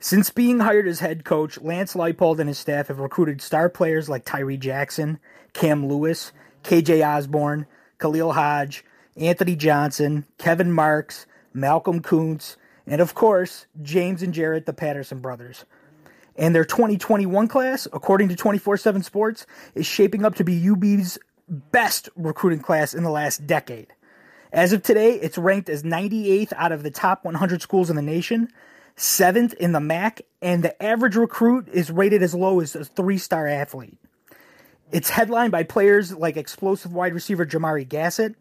Since 0.00 0.30
being 0.30 0.60
hired 0.60 0.86
as 0.86 1.00
head 1.00 1.24
coach, 1.24 1.60
Lance 1.60 1.94
Leipold 1.94 2.38
and 2.38 2.48
his 2.48 2.58
staff 2.58 2.86
have 2.86 3.00
recruited 3.00 3.42
star 3.42 3.68
players 3.68 4.08
like 4.08 4.24
Tyree 4.24 4.56
Jackson, 4.56 5.18
Cam 5.54 5.86
Lewis, 5.86 6.30
KJ 6.62 7.04
Osborn, 7.04 7.66
Khalil 7.98 8.32
Hodge, 8.32 8.84
Anthony 9.16 9.56
Johnson, 9.56 10.24
Kevin 10.38 10.70
Marks, 10.70 11.26
Malcolm 11.52 12.00
Koonce, 12.00 12.54
and 12.86 13.00
of 13.00 13.14
course, 13.14 13.66
James 13.82 14.22
and 14.22 14.32
Jaret, 14.32 14.66
the 14.66 14.72
Patterson 14.72 15.18
brothers. 15.18 15.64
And 16.36 16.54
their 16.54 16.64
2021 16.64 17.48
class, 17.48 17.88
according 17.92 18.28
to 18.28 18.36
24 18.36 18.76
7 18.76 19.02
Sports, 19.02 19.46
is 19.74 19.84
shaping 19.84 20.24
up 20.24 20.36
to 20.36 20.44
be 20.44 20.68
UB's 20.68 21.18
best 21.48 22.08
recruiting 22.14 22.60
class 22.60 22.94
in 22.94 23.02
the 23.02 23.10
last 23.10 23.48
decade. 23.48 23.92
As 24.52 24.72
of 24.72 24.84
today, 24.84 25.14
it's 25.14 25.36
ranked 25.36 25.68
as 25.68 25.82
98th 25.82 26.52
out 26.56 26.70
of 26.70 26.84
the 26.84 26.90
top 26.92 27.24
100 27.24 27.60
schools 27.60 27.90
in 27.90 27.96
the 27.96 28.02
nation, 28.02 28.48
seventh 28.98 29.54
in 29.54 29.72
the 29.72 29.80
MAC, 29.80 30.22
and 30.42 30.62
the 30.62 30.82
average 30.82 31.16
recruit 31.16 31.68
is 31.68 31.90
rated 31.90 32.22
as 32.22 32.34
low 32.34 32.60
as 32.60 32.74
a 32.74 32.84
three 32.84 33.18
star 33.18 33.46
athlete. 33.46 33.96
It's 34.90 35.10
headlined 35.10 35.52
by 35.52 35.62
players 35.62 36.14
like 36.14 36.36
explosive 36.36 36.92
wide 36.92 37.14
receiver 37.14 37.46
Jamari 37.46 37.88
Gassett, 37.88 38.34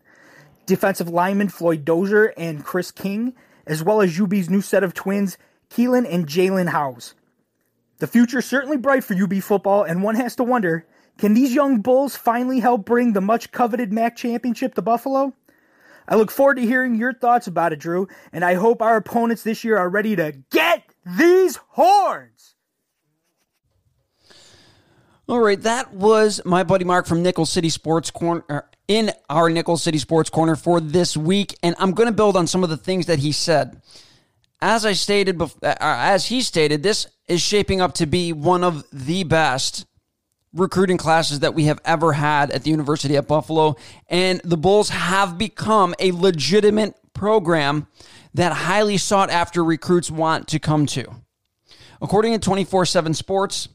defensive 0.66 1.10
lineman 1.10 1.50
Floyd 1.50 1.86
Dozier 1.86 2.34
and 2.38 2.64
Chris 2.64 2.92
King, 2.92 3.34
as 3.66 3.84
well 3.84 4.02
as 4.02 4.20
UB's 4.20 4.50
new 4.50 4.62
set 4.62 4.84
of 4.84 4.94
twins, 4.94 5.38
Keelan 5.70 6.12
and 6.12 6.28
Jalen 6.28 6.70
House. 6.70 7.14
The 8.00 8.08
future 8.08 8.40
is 8.40 8.46
certainly 8.46 8.78
bright 8.78 9.04
for 9.04 9.14
UB 9.14 9.36
football, 9.36 9.84
and 9.84 10.04
one 10.04 10.16
has 10.16 10.36
to 10.38 10.44
wonder 10.44 10.86
can 11.18 11.34
these 11.34 11.54
young 11.54 11.82
Bulls 11.82 12.16
finally 12.16 12.60
help 12.60 12.86
bring 12.86 13.14
the 13.14 13.22
much 13.22 13.52
coveted 13.52 13.92
MAC 13.92 14.16
championship 14.16 14.76
to 14.76 14.84
Buffalo? 14.84 15.34
I 16.08 16.16
look 16.16 16.32
forward 16.32 16.56
to 16.56 16.62
hearing 16.62 16.96
your 16.96 17.14
thoughts 17.14 17.48
about 17.48 17.74
it, 17.74 17.80
Drew, 17.80 18.08
and 18.32 18.46
I 18.46 18.54
hope 18.54 18.82
our 18.82 18.96
opponents 18.96 19.44
this 19.44 19.64
year 19.64 19.78
are 19.78 19.90
ready 19.90 20.16
to 20.16 20.34
get 20.52 20.84
these 21.06 21.58
horns. 21.70 22.56
All 25.28 25.40
right, 25.40 25.62
that 25.62 25.94
was 25.94 26.40
my 26.46 26.64
buddy 26.64 26.86
Mark 26.86 27.06
from 27.06 27.22
Nickel 27.22 27.46
City 27.46 27.68
Sports 27.68 28.12
Corner 28.12 28.46
er, 28.50 28.70
in 28.88 29.12
our 29.30 29.50
Nickel 29.50 29.76
City 29.76 29.98
Sports 29.98 30.30
Corner 30.30 30.56
for 30.56 30.80
this 30.80 31.18
week, 31.18 31.58
and 31.62 31.76
I'm 31.80 31.92
going 31.92 32.08
to 32.08 32.16
build 32.16 32.38
on 32.38 32.48
some 32.48 32.64
of 32.64 32.70
the 32.70 32.78
things 32.78 33.08
that 33.08 33.20
he 33.20 33.34
said. 33.34 33.82
As 34.62 34.86
I 34.86 34.94
stated, 34.94 35.42
uh, 35.42 35.48
as 35.62 36.28
he 36.28 36.42
stated, 36.42 36.82
this 36.82 37.08
is 37.28 37.42
shaping 37.42 37.82
up 37.82 37.94
to 37.96 38.06
be 38.06 38.32
one 38.32 38.64
of 38.64 38.86
the 38.92 39.26
best 39.26 39.86
recruiting 40.54 40.98
classes 40.98 41.40
that 41.40 41.54
we 41.54 41.66
have 41.66 41.80
ever 41.86 42.14
had 42.14 42.52
at 42.52 42.64
the 42.64 42.72
University 42.72 43.16
at 43.18 43.28
Buffalo, 43.28 43.76
and 44.08 44.42
the 44.44 44.58
Bulls 44.58 44.90
have 44.90 45.38
become 45.38 45.94
a 46.00 46.12
legitimate 46.12 46.96
program 47.14 47.88
that 48.34 48.52
highly 48.54 48.98
sought 48.98 49.30
after 49.30 49.64
recruits 49.64 50.12
want 50.12 50.48
to 50.50 50.60
come 50.60 50.86
to. 50.86 51.06
According 52.02 52.34
to 52.34 52.40
24 52.40 52.86
7 52.86 53.14
Sports, 53.14 53.70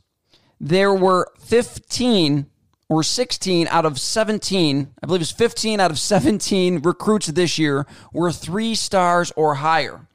there 0.61 0.95
were 0.95 1.29
15 1.41 2.47
or 2.89 3.03
16 3.03 3.69
out 3.69 3.87
of 3.87 3.99
17, 3.99 4.95
I 5.03 5.07
believe 5.07 5.23
it's 5.23 5.31
15 5.31 5.81
out 5.81 5.91
of 5.91 5.99
17 5.99 6.83
recruits 6.83 7.27
this 7.29 7.59
year 7.59 7.87
were 8.13 8.31
three 8.31 8.75
stars 8.75 9.33
or 9.35 9.55
higher. 9.55 10.07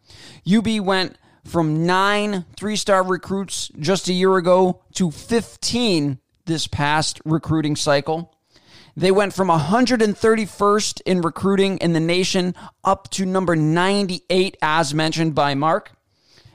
UB 0.49 0.79
went 0.79 1.17
from 1.43 1.85
nine 1.85 2.45
three 2.55 2.75
star 2.75 3.03
recruits 3.03 3.69
just 3.79 4.09
a 4.09 4.13
year 4.13 4.37
ago 4.37 4.83
to 4.93 5.09
15 5.09 6.19
this 6.47 6.67
past 6.67 7.21
recruiting 7.23 7.75
cycle. 7.75 8.33
They 8.95 9.11
went 9.11 9.33
from 9.33 9.49
131st 9.49 11.01
in 11.05 11.21
recruiting 11.21 11.77
in 11.77 11.93
the 11.93 11.99
nation 11.99 12.55
up 12.83 13.11
to 13.11 13.27
number 13.27 13.55
98, 13.55 14.57
as 14.59 14.93
mentioned 14.95 15.35
by 15.35 15.53
Mark. 15.53 15.91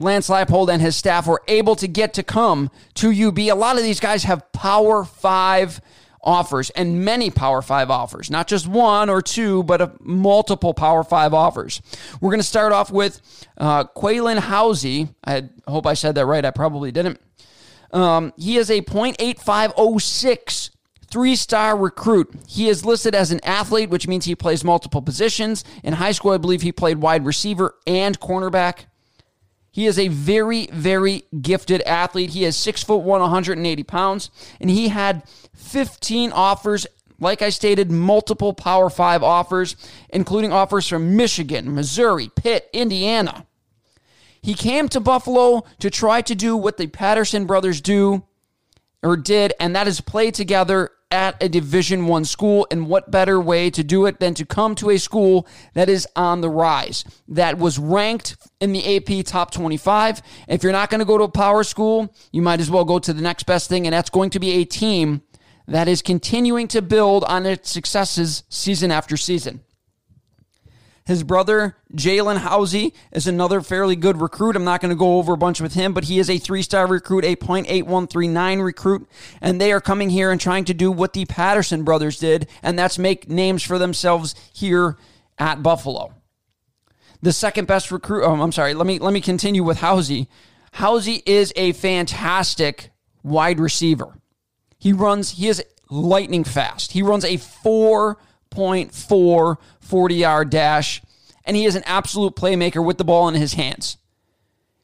Lance 0.00 0.28
Leipold 0.28 0.68
and 0.72 0.82
his 0.82 0.96
staff 0.96 1.26
were 1.26 1.42
able 1.46 1.76
to 1.76 1.86
get 1.86 2.14
to 2.14 2.22
come 2.22 2.70
to 2.94 3.10
UB. 3.10 3.38
A 3.38 3.52
lot 3.52 3.76
of 3.76 3.82
these 3.82 4.00
guys 4.00 4.24
have 4.24 4.50
Power 4.52 5.04
Five 5.04 5.80
offers 6.22 6.70
and 6.70 7.04
many 7.04 7.30
Power 7.30 7.62
Five 7.62 7.90
offers, 7.90 8.30
not 8.30 8.48
just 8.48 8.66
one 8.66 9.08
or 9.08 9.22
two, 9.22 9.62
but 9.62 10.04
multiple 10.04 10.74
Power 10.74 11.04
Five 11.04 11.32
offers. 11.32 11.80
We're 12.20 12.30
going 12.30 12.40
to 12.40 12.46
start 12.46 12.72
off 12.72 12.90
with 12.90 13.20
uh, 13.56 13.84
Quaylen 13.84 14.38
Housey. 14.38 15.14
I 15.24 15.48
hope 15.68 15.86
I 15.86 15.94
said 15.94 16.16
that 16.16 16.26
right. 16.26 16.44
I 16.44 16.50
probably 16.50 16.90
didn't. 16.90 17.20
Um, 17.92 18.32
he 18.36 18.56
is 18.56 18.70
a 18.70 18.80
.8506 18.80 20.70
three 21.14 21.36
star 21.36 21.76
recruit. 21.76 22.28
He 22.48 22.68
is 22.68 22.84
listed 22.84 23.14
as 23.14 23.30
an 23.30 23.38
athlete, 23.44 23.88
which 23.88 24.08
means 24.08 24.24
he 24.24 24.34
plays 24.34 24.64
multiple 24.64 25.00
positions. 25.00 25.62
In 25.84 25.92
high 25.92 26.10
school, 26.10 26.32
I 26.32 26.38
believe 26.38 26.62
he 26.62 26.72
played 26.72 26.98
wide 26.98 27.24
receiver 27.24 27.76
and 27.86 28.18
cornerback. 28.18 28.86
He 29.70 29.86
is 29.86 29.96
a 29.96 30.08
very, 30.08 30.66
very 30.72 31.22
gifted 31.40 31.82
athlete. 31.82 32.30
He 32.30 32.44
is 32.44 32.56
six 32.56 32.82
foot 32.82 33.04
one, 33.04 33.20
180 33.20 33.84
pounds, 33.84 34.28
and 34.60 34.68
he 34.68 34.88
had 34.88 35.22
15 35.54 36.32
offers. 36.32 36.84
Like 37.20 37.42
I 37.42 37.50
stated, 37.50 37.92
multiple 37.92 38.52
Power 38.52 38.90
Five 38.90 39.22
offers, 39.22 39.76
including 40.10 40.52
offers 40.52 40.88
from 40.88 41.16
Michigan, 41.16 41.72
Missouri, 41.76 42.28
Pitt, 42.34 42.68
Indiana. 42.72 43.46
He 44.42 44.54
came 44.54 44.88
to 44.88 44.98
Buffalo 44.98 45.62
to 45.78 45.90
try 45.90 46.22
to 46.22 46.34
do 46.34 46.56
what 46.56 46.76
the 46.76 46.88
Patterson 46.88 47.46
brothers 47.46 47.80
do 47.80 48.24
or 49.00 49.16
did, 49.16 49.52
and 49.60 49.76
that 49.76 49.86
is 49.86 50.00
play 50.00 50.32
together 50.32 50.90
at 51.14 51.40
a 51.40 51.48
division 51.48 52.08
1 52.08 52.24
school 52.24 52.66
and 52.72 52.88
what 52.88 53.08
better 53.08 53.40
way 53.40 53.70
to 53.70 53.84
do 53.84 54.04
it 54.06 54.18
than 54.18 54.34
to 54.34 54.44
come 54.44 54.74
to 54.74 54.90
a 54.90 54.98
school 54.98 55.46
that 55.74 55.88
is 55.88 56.08
on 56.16 56.40
the 56.40 56.50
rise 56.50 57.04
that 57.28 57.56
was 57.56 57.78
ranked 57.78 58.36
in 58.60 58.72
the 58.72 58.96
AP 58.96 59.24
top 59.24 59.52
25 59.52 60.20
if 60.48 60.64
you're 60.64 60.72
not 60.72 60.90
going 60.90 60.98
to 60.98 61.04
go 61.04 61.16
to 61.16 61.24
a 61.24 61.28
power 61.28 61.62
school 61.62 62.12
you 62.32 62.42
might 62.42 62.58
as 62.58 62.68
well 62.68 62.84
go 62.84 62.98
to 62.98 63.12
the 63.12 63.22
next 63.22 63.44
best 63.44 63.68
thing 63.68 63.86
and 63.86 63.94
that's 63.94 64.10
going 64.10 64.28
to 64.28 64.40
be 64.40 64.54
a 64.54 64.64
team 64.64 65.22
that 65.68 65.86
is 65.86 66.02
continuing 66.02 66.66
to 66.66 66.82
build 66.82 67.22
on 67.24 67.46
its 67.46 67.70
successes 67.70 68.42
season 68.48 68.90
after 68.90 69.16
season 69.16 69.60
his 71.06 71.22
brother, 71.22 71.76
Jalen 71.92 72.38
Housey, 72.38 72.92
is 73.12 73.26
another 73.26 73.60
fairly 73.60 73.94
good 73.94 74.20
recruit. 74.20 74.56
I'm 74.56 74.64
not 74.64 74.80
going 74.80 74.90
to 74.90 74.96
go 74.96 75.18
over 75.18 75.34
a 75.34 75.36
bunch 75.36 75.60
with 75.60 75.74
him, 75.74 75.92
but 75.92 76.04
he 76.04 76.18
is 76.18 76.30
a 76.30 76.38
three 76.38 76.62
star 76.62 76.86
recruit, 76.86 77.24
a 77.24 77.36
.8139 77.36 78.64
recruit. 78.64 79.06
And 79.42 79.60
they 79.60 79.70
are 79.72 79.80
coming 79.82 80.08
here 80.08 80.30
and 80.30 80.40
trying 80.40 80.64
to 80.64 80.74
do 80.74 80.90
what 80.90 81.12
the 81.12 81.26
Patterson 81.26 81.84
brothers 81.84 82.18
did, 82.18 82.48
and 82.62 82.78
that's 82.78 82.98
make 82.98 83.28
names 83.28 83.62
for 83.62 83.78
themselves 83.78 84.34
here 84.52 84.96
at 85.38 85.62
Buffalo. 85.62 86.14
the 87.20 87.32
second 87.32 87.66
best 87.66 87.90
recruit. 87.90 88.24
Oh, 88.24 88.40
I'm 88.40 88.52
sorry. 88.52 88.74
Let 88.74 88.86
me 88.86 88.98
let 88.98 89.12
me 89.12 89.20
continue 89.20 89.62
with 89.62 89.78
Housey. 89.78 90.28
Housey 90.74 91.22
is 91.26 91.52
a 91.56 91.72
fantastic 91.72 92.90
wide 93.22 93.60
receiver. 93.60 94.18
He 94.78 94.92
runs. 94.92 95.30
He 95.32 95.48
is 95.48 95.62
lightning 95.90 96.44
fast. 96.44 96.92
He 96.92 97.02
runs 97.02 97.24
a 97.24 97.36
4.4 98.54 99.58
40 99.80 100.14
yard 100.14 100.50
dash, 100.50 101.02
and 101.44 101.56
he 101.56 101.64
is 101.64 101.76
an 101.76 101.82
absolute 101.84 102.36
playmaker 102.36 102.84
with 102.84 102.98
the 102.98 103.04
ball 103.04 103.28
in 103.28 103.34
his 103.34 103.54
hands. 103.54 103.98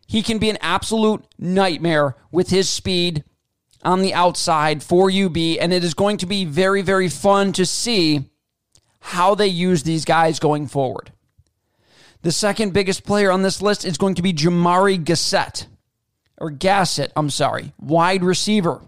He 0.06 0.22
can 0.22 0.38
be 0.38 0.50
an 0.50 0.58
absolute 0.60 1.24
nightmare 1.38 2.16
with 2.32 2.50
his 2.50 2.68
speed 2.68 3.24
on 3.82 4.02
the 4.02 4.12
outside 4.12 4.82
for 4.82 5.10
UB, 5.10 5.36
and 5.36 5.72
it 5.72 5.84
is 5.84 5.94
going 5.94 6.16
to 6.18 6.26
be 6.26 6.44
very, 6.44 6.82
very 6.82 7.08
fun 7.08 7.52
to 7.52 7.64
see 7.64 8.28
how 9.00 9.34
they 9.34 9.46
use 9.46 9.82
these 9.82 10.04
guys 10.04 10.38
going 10.38 10.66
forward. 10.66 11.12
The 12.22 12.32
second 12.32 12.72
biggest 12.72 13.04
player 13.04 13.30
on 13.30 13.42
this 13.42 13.62
list 13.62 13.84
is 13.84 13.96
going 13.96 14.16
to 14.16 14.22
be 14.22 14.32
Jamari 14.32 15.02
Gassett, 15.02 15.66
or 16.38 16.50
Gassett, 16.50 17.12
I'm 17.16 17.30
sorry, 17.30 17.72
wide 17.78 18.22
receiver. 18.22 18.82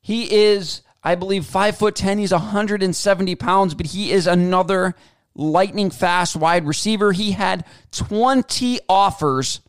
He 0.00 0.32
is, 0.34 0.82
I 1.06 1.14
believe, 1.14 1.46
five 1.46 1.78
foot 1.78 1.94
ten. 1.94 2.18
He's 2.18 2.32
170 2.32 3.36
pounds, 3.36 3.74
but 3.74 3.86
he 3.86 4.10
is 4.10 4.26
another 4.26 4.96
lightning 5.36 5.88
fast 5.88 6.34
wide 6.34 6.66
receiver. 6.66 7.12
He 7.12 7.30
had 7.30 7.64
20 7.92 8.80
offers 8.88 9.60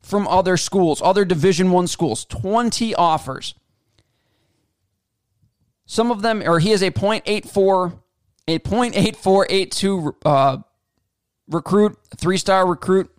from 0.00 0.28
other 0.28 0.56
schools, 0.56 1.02
other 1.02 1.24
Division 1.24 1.72
One 1.72 1.88
schools. 1.88 2.24
20 2.24 2.94
offers. 2.94 3.56
Some 5.86 6.12
of 6.12 6.22
them, 6.22 6.40
or 6.46 6.60
he 6.60 6.70
is 6.70 6.82
a 6.82 6.92
.84, 6.92 7.98
a 8.46 8.58
.8482 8.60 10.14
uh, 10.24 10.58
recruit, 11.48 11.98
three 12.16 12.36
star 12.36 12.64
recruit. 12.64 13.10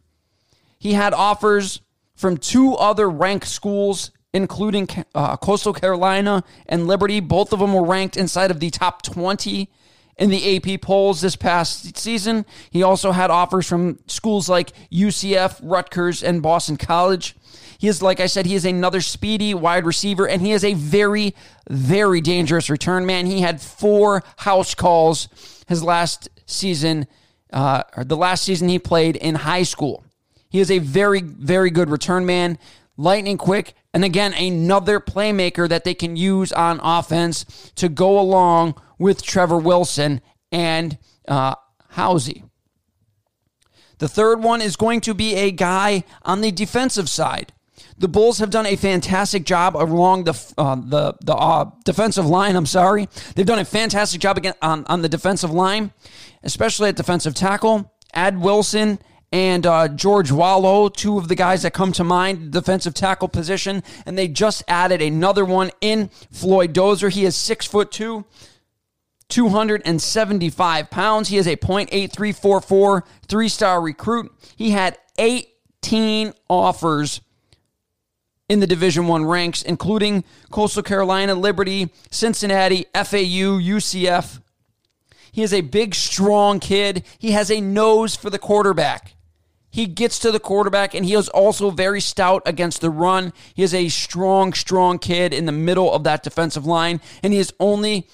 He 0.79 0.93
had 0.93 1.13
offers 1.13 1.81
from 2.15 2.37
two 2.37 2.75
other 2.75 3.09
ranked 3.09 3.49
schools, 3.49 4.11
including 4.33 4.87
uh, 5.13 5.37
Coastal 5.37 5.73
Carolina 5.73 6.43
and 6.67 6.87
Liberty. 6.87 7.19
Both 7.19 7.53
of 7.53 7.59
them 7.59 7.73
were 7.73 7.85
ranked 7.85 8.17
inside 8.17 8.51
of 8.51 8.59
the 8.59 8.69
top 8.69 9.01
20 9.01 9.69
in 10.17 10.29
the 10.29 10.55
AP 10.55 10.81
polls 10.81 11.21
this 11.21 11.35
past 11.35 11.97
season. 11.97 12.45
He 12.69 12.83
also 12.83 13.11
had 13.11 13.31
offers 13.31 13.67
from 13.67 13.99
schools 14.07 14.47
like 14.47 14.71
UCF, 14.91 15.59
Rutgers, 15.63 16.23
and 16.23 16.41
Boston 16.41 16.77
College. 16.77 17.35
He 17.77 17.87
is, 17.87 18.01
like 18.01 18.19
I 18.19 18.27
said, 18.27 18.45
he 18.45 18.53
is 18.53 18.63
another 18.63 19.01
speedy 19.01 19.53
wide 19.55 19.85
receiver, 19.85 20.27
and 20.27 20.41
he 20.41 20.51
is 20.51 20.63
a 20.63 20.75
very, 20.75 21.33
very 21.67 22.21
dangerous 22.21 22.69
return 22.69 23.07
man. 23.07 23.25
He 23.25 23.41
had 23.41 23.59
four 23.59 24.23
house 24.37 24.75
calls 24.75 25.27
his 25.67 25.83
last 25.83 26.29
season 26.45 27.07
uh, 27.51 27.83
the 27.97 28.15
last 28.15 28.43
season 28.43 28.69
he 28.69 28.79
played 28.79 29.15
in 29.15 29.35
high 29.35 29.63
school. 29.63 30.03
He 30.49 30.59
is 30.59 30.71
a 30.71 30.79
very, 30.79 31.21
very 31.21 31.69
good 31.69 31.89
return 31.89 32.25
man, 32.25 32.57
lightning 33.01 33.37
quick, 33.37 33.73
and 33.93 34.05
again, 34.05 34.33
another 34.33 34.99
playmaker 34.99 35.67
that 35.67 35.83
they 35.83 35.93
can 35.93 36.15
use 36.15 36.51
on 36.53 36.79
offense 36.81 37.71
to 37.75 37.89
go 37.89 38.19
along 38.19 38.79
with 38.97 39.23
Trevor 39.23 39.57
Wilson 39.57 40.21
and 40.51 40.97
uh, 41.27 41.55
Housey. 41.93 42.43
The 43.97 44.07
third 44.07 44.41
one 44.41 44.61
is 44.61 44.75
going 44.75 45.01
to 45.01 45.13
be 45.13 45.35
a 45.35 45.51
guy 45.51 46.03
on 46.23 46.41
the 46.41 46.51
defensive 46.51 47.09
side. 47.09 47.53
The 47.97 48.07
Bulls 48.07 48.39
have 48.39 48.49
done 48.49 48.65
a 48.65 48.75
fantastic 48.75 49.45
job 49.45 49.75
along 49.75 50.23
the 50.23 50.53
uh, 50.57 50.75
the 50.75 51.15
the 51.21 51.35
uh, 51.35 51.69
defensive 51.85 52.25
line. 52.25 52.55
I'm 52.55 52.65
sorry, 52.65 53.07
they've 53.35 53.45
done 53.45 53.59
a 53.59 53.65
fantastic 53.65 54.21
job 54.21 54.37
again 54.37 54.55
on, 54.61 54.85
on 54.87 55.03
the 55.03 55.09
defensive 55.09 55.51
line, 55.51 55.91
especially 56.41 56.89
at 56.89 56.95
defensive 56.95 57.35
tackle. 57.35 57.93
Ad 58.13 58.41
Wilson 58.41 58.99
and 59.31 59.65
uh, 59.65 59.87
George 59.87 60.31
Wallow, 60.31 60.89
two 60.89 61.17
of 61.17 61.27
the 61.27 61.35
guys 61.35 61.63
that 61.63 61.73
come 61.73 61.91
to 61.93 62.03
mind, 62.03 62.51
defensive 62.51 62.93
tackle 62.93 63.29
position, 63.29 63.81
and 64.05 64.17
they 64.17 64.27
just 64.27 64.63
added 64.67 65.01
another 65.01 65.45
one 65.45 65.71
in 65.79 66.09
Floyd 66.31 66.73
Dozer. 66.73 67.09
He 67.09 67.25
is 67.25 67.35
six 67.35 67.65
foot 67.65 67.91
two. 67.91 68.25
275 69.29 70.89
pounds. 70.89 71.29
He 71.29 71.37
is 71.37 71.47
a 71.47 71.55
.8344 71.55 73.03
three-star 73.27 73.81
recruit. 73.81 74.29
He 74.57 74.71
had 74.71 74.97
18 75.17 76.33
offers 76.49 77.21
in 78.49 78.59
the 78.59 78.67
Division 78.67 79.07
One 79.07 79.23
ranks, 79.23 79.61
including 79.61 80.25
Coastal 80.51 80.83
Carolina, 80.83 81.33
Liberty, 81.33 81.93
Cincinnati, 82.09 82.85
FAU, 82.93 83.57
UCF. 83.57 84.41
He 85.31 85.43
is 85.43 85.53
a 85.53 85.61
big, 85.61 85.95
strong 85.95 86.59
kid. 86.59 87.05
He 87.17 87.31
has 87.31 87.49
a 87.49 87.61
nose 87.61 88.17
for 88.17 88.29
the 88.29 88.37
quarterback. 88.39 89.15
He 89.71 89.87
gets 89.87 90.19
to 90.19 90.31
the 90.31 90.39
quarterback, 90.39 90.93
and 90.93 91.05
he 91.05 91.13
is 91.13 91.29
also 91.29 91.71
very 91.71 92.01
stout 92.01 92.43
against 92.45 92.81
the 92.81 92.89
run. 92.89 93.31
He 93.53 93.63
is 93.63 93.73
a 93.73 93.87
strong, 93.87 94.51
strong 94.51 94.99
kid 94.99 95.33
in 95.33 95.45
the 95.45 95.53
middle 95.53 95.91
of 95.93 96.03
that 96.03 96.23
defensive 96.23 96.65
line, 96.65 96.99
and 97.23 97.31
he 97.31 97.39
is 97.39 97.53
only 97.59 98.07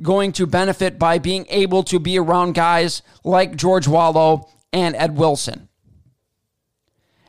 going 0.00 0.32
to 0.32 0.46
benefit 0.46 0.98
by 0.98 1.18
being 1.18 1.46
able 1.50 1.82
to 1.82 1.98
be 1.98 2.18
around 2.18 2.54
guys 2.54 3.02
like 3.24 3.56
George 3.56 3.88
Wallow 3.88 4.48
and 4.72 4.94
Ed 4.94 5.16
Wilson. 5.16 5.68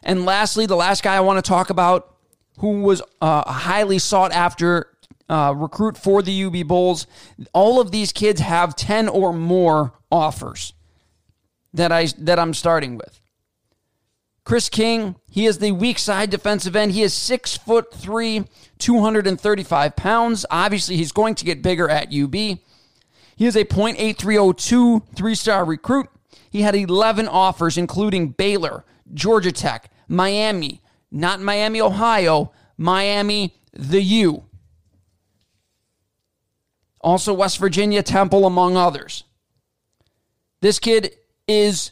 And 0.03 0.25
lastly, 0.25 0.67
the 0.67 0.75
last 0.75 1.03
guy 1.03 1.15
I 1.15 1.19
want 1.21 1.43
to 1.43 1.47
talk 1.47 1.69
about 1.69 2.15
who 2.59 2.81
was 2.81 3.01
uh, 3.21 3.43
a 3.45 3.51
highly 3.51 3.99
sought 3.99 4.31
after 4.31 4.87
uh, 5.29 5.53
recruit 5.55 5.97
for 5.97 6.21
the 6.21 6.43
UB 6.43 6.67
Bulls. 6.67 7.07
All 7.53 7.79
of 7.79 7.91
these 7.91 8.11
kids 8.11 8.41
have 8.41 8.75
10 8.75 9.07
or 9.09 9.33
more 9.33 9.93
offers 10.11 10.73
that 11.73 11.91
I 11.91 12.07
that 12.19 12.37
I'm 12.37 12.53
starting 12.53 12.97
with. 12.97 13.20
Chris 14.43 14.69
King, 14.69 15.15
he 15.29 15.45
is 15.45 15.59
the 15.59 15.71
weak 15.71 15.99
side 15.99 16.29
defensive 16.29 16.75
end. 16.75 16.91
He 16.91 17.03
is 17.03 17.13
six 17.13 17.55
foot 17.55 17.93
three, 17.93 18.45
235 18.79 19.95
pounds. 19.95 20.45
Obviously, 20.49 20.97
he's 20.97 21.11
going 21.11 21.35
to 21.35 21.45
get 21.45 21.61
bigger 21.61 21.89
at 21.89 22.13
UB. 22.13 22.33
He 22.33 22.59
is 23.39 23.55
a 23.55 23.65
.8302 23.65 25.03
three-star 25.15 25.65
recruit. 25.65 26.07
He 26.49 26.61
had 26.61 26.75
11 26.75 27.27
offers, 27.27 27.77
including 27.77 28.29
Baylor, 28.29 28.83
Georgia 29.13 29.51
Tech, 29.51 29.89
Miami, 30.07 30.81
not 31.11 31.39
Miami, 31.39 31.79
Ohio, 31.79 32.51
Miami, 32.77 33.55
the 33.73 34.01
U. 34.01 34.45
Also, 36.99 37.33
West 37.33 37.57
Virginia, 37.57 38.03
Temple, 38.03 38.45
among 38.45 38.75
others. 38.77 39.23
This 40.61 40.77
kid 40.77 41.15
is 41.47 41.91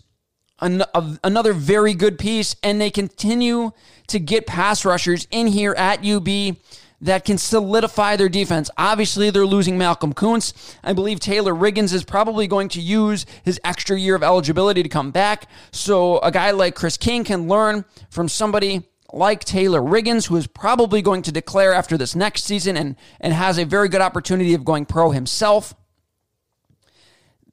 an, 0.62 0.84
another 1.24 1.54
very 1.54 1.94
good 1.94 2.18
piece, 2.18 2.56
and 2.64 2.80
they 2.80 2.92
continue 2.92 3.72
to 4.08 4.20
get 4.20 4.48
pass 4.48 4.86
rushers 4.86 5.28
in 5.32 5.48
here 5.48 5.74
at 5.76 6.06
UB 6.06 6.58
that 7.02 7.24
can 7.24 7.38
solidify 7.38 8.16
their 8.16 8.30
defense. 8.30 8.70
Obviously, 8.78 9.30
they're 9.30 9.46
losing 9.46 9.78
Malcolm 9.78 10.14
Koonce. 10.14 10.76
I 10.84 10.94
believe 10.94 11.20
Taylor 11.20 11.54
Riggins 11.54 11.94
is 11.94 12.04
probably 12.04 12.48
going 12.48 12.70
to 12.70 12.82
use 12.82 13.26
his 13.44 13.60
extra 13.64 13.98
year 13.98 14.16
of 14.16 14.24
eligibility 14.24 14.84
to 14.84 14.90
come 14.90 15.12
back. 15.12 15.48
So 15.72 16.20
a 16.20 16.32
guy 16.32 16.52
like 16.52 16.76
Chris 16.76 16.98
King 16.98 17.24
can 17.24 17.48
learn 17.48 17.86
from 18.10 18.28
somebody 18.28 18.84
like 19.14 19.44
Taylor 19.44 19.82
Riggins, 19.82 20.28
who 20.28 20.36
is 20.36 20.48
probably 20.48 21.02
going 21.02 21.22
to 21.24 21.32
declare 21.32 21.74
after 21.74 21.98
this 21.98 22.16
next 22.16 22.44
season 22.44 22.78
and, 22.78 22.96
and 23.20 23.34
has 23.34 23.58
a 23.58 23.66
very 23.66 23.90
good 23.90 24.02
opportunity 24.02 24.54
of 24.54 24.66
going 24.66 24.86
pro 24.86 25.12
himself. 25.12 25.74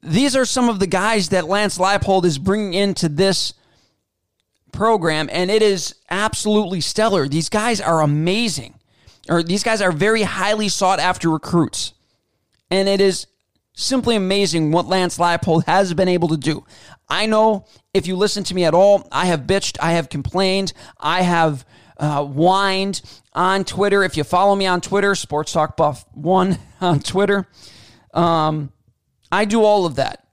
These 0.07 0.35
are 0.35 0.45
some 0.45 0.69
of 0.69 0.79
the 0.79 0.87
guys 0.87 1.29
that 1.29 1.47
Lance 1.47 1.77
Leipold 1.77 2.23
is 2.23 2.37
bringing 2.37 2.73
into 2.73 3.09
this 3.09 3.53
program, 4.71 5.29
and 5.31 5.51
it 5.51 5.61
is 5.61 5.95
absolutely 6.09 6.79
stellar. 6.79 7.27
These 7.27 7.49
guys 7.49 7.81
are 7.81 8.01
amazing, 8.01 8.75
or 9.27 9.43
these 9.43 9.63
guys 9.63 9.81
are 9.81 9.91
very 9.91 10.23
highly 10.23 10.69
sought 10.69 10.99
after 10.99 11.29
recruits. 11.29 11.93
And 12.71 12.87
it 12.87 13.01
is 13.01 13.27
simply 13.73 14.15
amazing 14.15 14.71
what 14.71 14.87
Lance 14.87 15.17
Leipold 15.17 15.65
has 15.65 15.93
been 15.93 16.07
able 16.07 16.29
to 16.29 16.37
do. 16.37 16.65
I 17.09 17.25
know 17.25 17.65
if 17.93 18.07
you 18.07 18.15
listen 18.15 18.43
to 18.45 18.55
me 18.55 18.63
at 18.63 18.73
all, 18.73 19.07
I 19.11 19.25
have 19.25 19.41
bitched, 19.41 19.77
I 19.81 19.91
have 19.93 20.09
complained, 20.09 20.71
I 20.99 21.21
have 21.21 21.65
uh, 21.97 22.23
whined 22.23 23.01
on 23.33 23.65
Twitter. 23.65 24.03
If 24.03 24.15
you 24.15 24.23
follow 24.23 24.55
me 24.55 24.67
on 24.67 24.79
Twitter, 24.79 25.15
Sports 25.15 25.51
Talk 25.51 25.75
Buff 25.75 26.05
One 26.13 26.59
on 26.81 26.99
Twitter, 27.01 27.45
um, 28.13 28.71
I 29.31 29.45
do 29.45 29.63
all 29.63 29.85
of 29.85 29.95
that. 29.95 30.27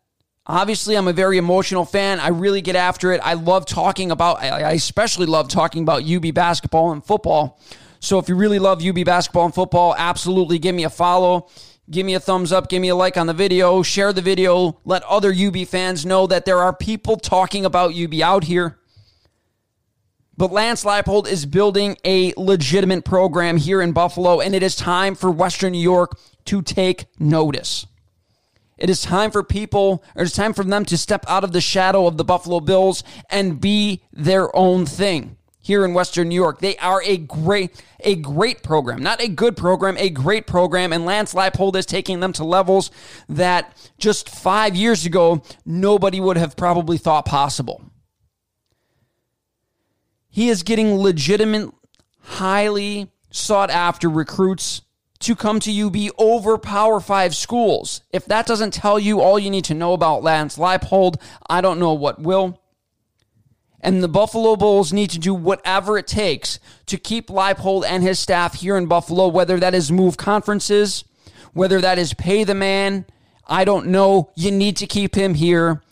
Obviously, 0.47 0.95
I'm 0.97 1.09
a 1.09 1.13
very 1.13 1.39
emotional 1.39 1.85
fan. 1.85 2.21
I 2.21 2.29
really 2.29 2.61
get 2.61 2.77
after 2.77 3.13
it. 3.13 3.21
I 3.25 3.35
love 3.35 3.67
talking 3.67 4.11
about. 4.11 4.43
I 4.43 4.73
especially 4.73 5.27
love 5.27 5.49
talking 5.49 5.83
about 5.83 6.05
UB 6.05 6.35
basketball 6.35 6.93
and 6.93 7.05
football. 7.05 7.59
So 8.01 8.19
if 8.19 8.29
you 8.29 8.35
really 8.35 8.59
love 8.59 8.85
UB 8.85 9.05
basketball 9.05 9.47
and 9.47 9.55
football, 9.55 9.95
absolutely 9.97 10.59
give 10.59 10.75
me 10.75 10.85
a 10.85 10.91
follow. 10.91 11.49
Give 11.91 12.07
me 12.07 12.15
a 12.15 12.21
thumbs 12.21 12.51
up, 12.51 12.71
give 12.71 12.81
me 12.81 12.89
a 12.89 12.95
like 12.95 13.19
on 13.19 13.27
the 13.27 13.35
video, 13.35 13.83
share 13.83 14.15
the 14.15 14.23
video, 14.23 14.81
let 14.87 15.03
other 15.03 15.35
UB 15.35 15.67
fans 15.67 16.07
know 16.07 16.27
that 16.27 16.47
there 16.47 16.59
are 16.61 16.75
people 16.75 17.19
talking 17.19 17.67
about 17.67 17.95
UB 17.95 18.15
out 18.23 18.45
here. 18.45 18.79
But 20.35 20.51
Lance 20.51 20.83
Leipold 20.85 21.29
is 21.29 21.45
building 21.45 21.99
a 22.03 22.33
legitimate 22.39 23.05
program 23.05 23.59
here 23.59 23.83
in 23.83 23.93
Buffalo, 23.93 24.41
and 24.41 24.55
it 24.55 24.63
is 24.63 24.75
time 24.77 25.15
for 25.15 25.31
Western 25.31 25.73
New 25.73 25.79
York 25.79 26.19
to 26.47 26.63
take 26.63 27.05
notice. 27.19 27.87
It 28.85 28.91
is 28.91 29.01
time 29.01 29.31
for 29.31 29.43
people, 29.43 30.05
or 30.15 30.25
it's 30.25 30.37
time 30.37 30.53
for 30.53 30.63
them 30.63 30.85
to 30.85 30.99
step 30.99 31.25
out 31.27 31.43
of 31.43 31.53
the 31.53 31.63
shadow 31.63 32.07
of 32.07 32.19
the 32.19 32.25
Buffalo 32.25 32.61
Bills 32.61 33.03
and 33.31 33.59
be 33.59 34.03
their 34.13 34.55
own 34.55 34.85
thing 34.85 35.39
here 35.59 35.87
in 35.87 35.95
Western 35.95 36.29
New 36.29 36.35
York. 36.35 36.59
They 36.59 36.77
are 36.77 37.03
a 37.03 37.17
great, 37.17 37.83
a 38.01 38.15
great 38.15 38.63
program, 38.63 39.03
not 39.03 39.23
a 39.23 39.29
good 39.29 39.57
program, 39.57 39.97
a 39.97 40.11
great 40.11 40.47
program. 40.47 40.93
And 40.93 41.07
Lance 41.07 41.33
Leipold 41.33 41.77
is 41.77 41.87
taking 41.87 42.21
them 42.21 42.35
to 42.35 42.45
levels 42.45 42.91
that 43.27 43.75
just 43.97 44.29
five 44.29 44.77
years 44.77 45.07
ago 45.07 45.43
nobody 45.65 46.21
would 46.21 46.37
have 46.37 46.55
probably 46.55 46.99
thought 46.99 47.25
possible. 47.25 47.83
He 50.29 50.51
is 50.51 50.63
getting 50.63 50.97
legitimate, 50.97 51.73
highly 52.21 53.11
sought 53.31 53.71
after 53.71 54.11
recruits 54.11 54.83
to 55.25 55.35
come 55.35 55.61
to 55.61 55.87
UB 55.87 56.13
over 56.19 56.59
Power 56.59 57.01
Five 57.01 57.35
schools. 57.35 58.03
If 58.13 58.27
that 58.27 58.47
doesn't 58.47 58.73
tell 58.73 58.99
you 58.99 59.21
all 59.21 59.39
you 59.39 59.51
need 59.51 59.65
to 59.67 59.75
know 59.75 59.93
about 59.93 60.23
Lance 60.23 60.57
Leipold, 60.57 61.21
I 61.49 61.61
don't 61.61 61.79
know 61.79 61.93
what 61.93 62.21
will. 62.21 62.61
And 63.81 64.03
the 64.03 64.09
Buffalo 64.09 64.57
Bulls 64.57 64.93
need 64.93 65.11
to 65.11 65.19
do 65.19 65.35
whatever 65.35 65.99
it 65.99 66.07
takes 66.07 66.59
to 66.87 66.97
keep 66.97 67.29
Leipold 67.29 67.85
and 67.87 68.03
his 68.03 68.19
staff 68.19 68.55
here 68.55 68.79
in 68.79 68.87
Buffalo, 68.87 69.29
whether 69.29 69.61
that 69.61 69.75
is 69.75 69.93
move 69.93 70.17
conferences, 70.17 71.05
whether 71.53 71.81
that 71.81 71.99
is 71.99 72.15
pay 72.15 72.45
the 72.45 72.55
man. 72.55 73.05
I 73.47 73.65
don't 73.65 73.89
know. 73.89 74.31
You 74.35 74.51
need 74.51 74.79
to 74.79 74.87
keep 74.87 75.15
him 75.15 75.35
here 75.35 75.83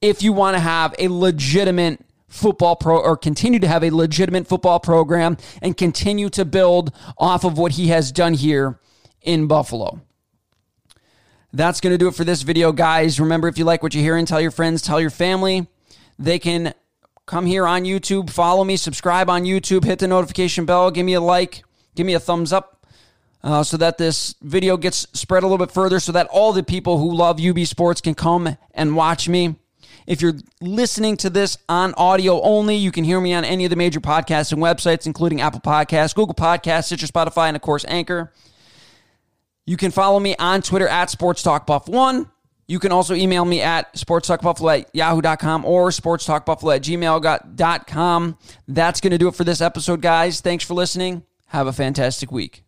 if 0.00 0.22
you 0.22 0.32
want 0.32 0.56
to 0.56 0.60
have 0.60 0.94
a 0.98 1.08
legitimate 1.08 2.04
football 2.30 2.76
pro 2.76 2.98
or 2.98 3.16
continue 3.16 3.58
to 3.58 3.68
have 3.68 3.84
a 3.84 3.90
legitimate 3.90 4.46
football 4.46 4.80
program 4.80 5.36
and 5.60 5.76
continue 5.76 6.30
to 6.30 6.46
build 6.46 6.94
off 7.18 7.44
of 7.44 7.58
what 7.58 7.72
he 7.72 7.88
has 7.88 8.10
done 8.10 8.32
here 8.32 8.78
in 9.20 9.46
Buffalo. 9.46 10.00
That's 11.52 11.80
going 11.80 11.92
to 11.92 11.98
do 11.98 12.08
it 12.08 12.14
for 12.14 12.24
this 12.24 12.42
video, 12.42 12.72
guys. 12.72 13.18
Remember, 13.20 13.48
if 13.48 13.58
you 13.58 13.64
like 13.64 13.82
what 13.82 13.92
you're 13.92 14.04
hearing, 14.04 14.24
tell 14.24 14.40
your 14.40 14.52
friends, 14.52 14.80
tell 14.80 15.00
your 15.00 15.10
family. 15.10 15.66
They 16.18 16.38
can 16.38 16.72
come 17.26 17.46
here 17.46 17.66
on 17.66 17.82
YouTube, 17.82 18.30
follow 18.30 18.64
me, 18.64 18.76
subscribe 18.76 19.28
on 19.28 19.44
YouTube, 19.44 19.84
hit 19.84 19.98
the 19.98 20.08
notification 20.08 20.64
bell, 20.64 20.90
give 20.90 21.04
me 21.04 21.14
a 21.14 21.20
like, 21.20 21.64
give 21.94 22.06
me 22.06 22.14
a 22.14 22.20
thumbs 22.20 22.52
up 22.52 22.86
uh, 23.42 23.62
so 23.62 23.76
that 23.76 23.98
this 23.98 24.34
video 24.42 24.76
gets 24.76 25.06
spread 25.12 25.42
a 25.42 25.46
little 25.46 25.64
bit 25.64 25.72
further 25.72 26.00
so 26.00 26.12
that 26.12 26.26
all 26.28 26.52
the 26.52 26.62
people 26.62 26.98
who 26.98 27.14
love 27.14 27.40
UB 27.40 27.58
Sports 27.60 28.00
can 28.00 28.14
come 28.14 28.56
and 28.74 28.94
watch 28.94 29.28
me. 29.28 29.56
If 30.10 30.20
you're 30.20 30.34
listening 30.60 31.16
to 31.18 31.30
this 31.30 31.56
on 31.68 31.94
audio 31.94 32.42
only, 32.42 32.74
you 32.74 32.90
can 32.90 33.04
hear 33.04 33.20
me 33.20 33.32
on 33.32 33.44
any 33.44 33.64
of 33.64 33.70
the 33.70 33.76
major 33.76 34.00
podcasts 34.00 34.50
and 34.50 34.60
websites, 34.60 35.06
including 35.06 35.40
Apple 35.40 35.60
Podcasts, 35.60 36.16
Google 36.16 36.34
Podcasts, 36.34 36.86
Stitcher, 36.86 37.06
Spotify, 37.06 37.46
and 37.46 37.54
of 37.54 37.62
course, 37.62 37.84
Anchor. 37.86 38.32
You 39.66 39.76
can 39.76 39.92
follow 39.92 40.18
me 40.18 40.34
on 40.36 40.62
Twitter 40.62 40.88
at 40.88 41.10
Sports 41.10 41.44
Talk 41.44 41.64
Buff 41.64 41.88
One. 41.88 42.28
You 42.66 42.80
can 42.80 42.90
also 42.90 43.14
email 43.14 43.44
me 43.44 43.60
at 43.60 43.94
sportstalkbuffalo 43.94 44.80
at 44.80 44.94
yahoo.com 44.94 45.64
or 45.64 45.90
sportstalkbuffalo 45.90 46.74
at 46.74 46.82
gmail.com. 46.82 48.38
That's 48.66 49.00
going 49.00 49.10
to 49.12 49.18
do 49.18 49.28
it 49.28 49.36
for 49.36 49.44
this 49.44 49.60
episode, 49.60 50.00
guys. 50.00 50.40
Thanks 50.40 50.64
for 50.64 50.74
listening. 50.74 51.22
Have 51.46 51.68
a 51.68 51.72
fantastic 51.72 52.32
week. 52.32 52.64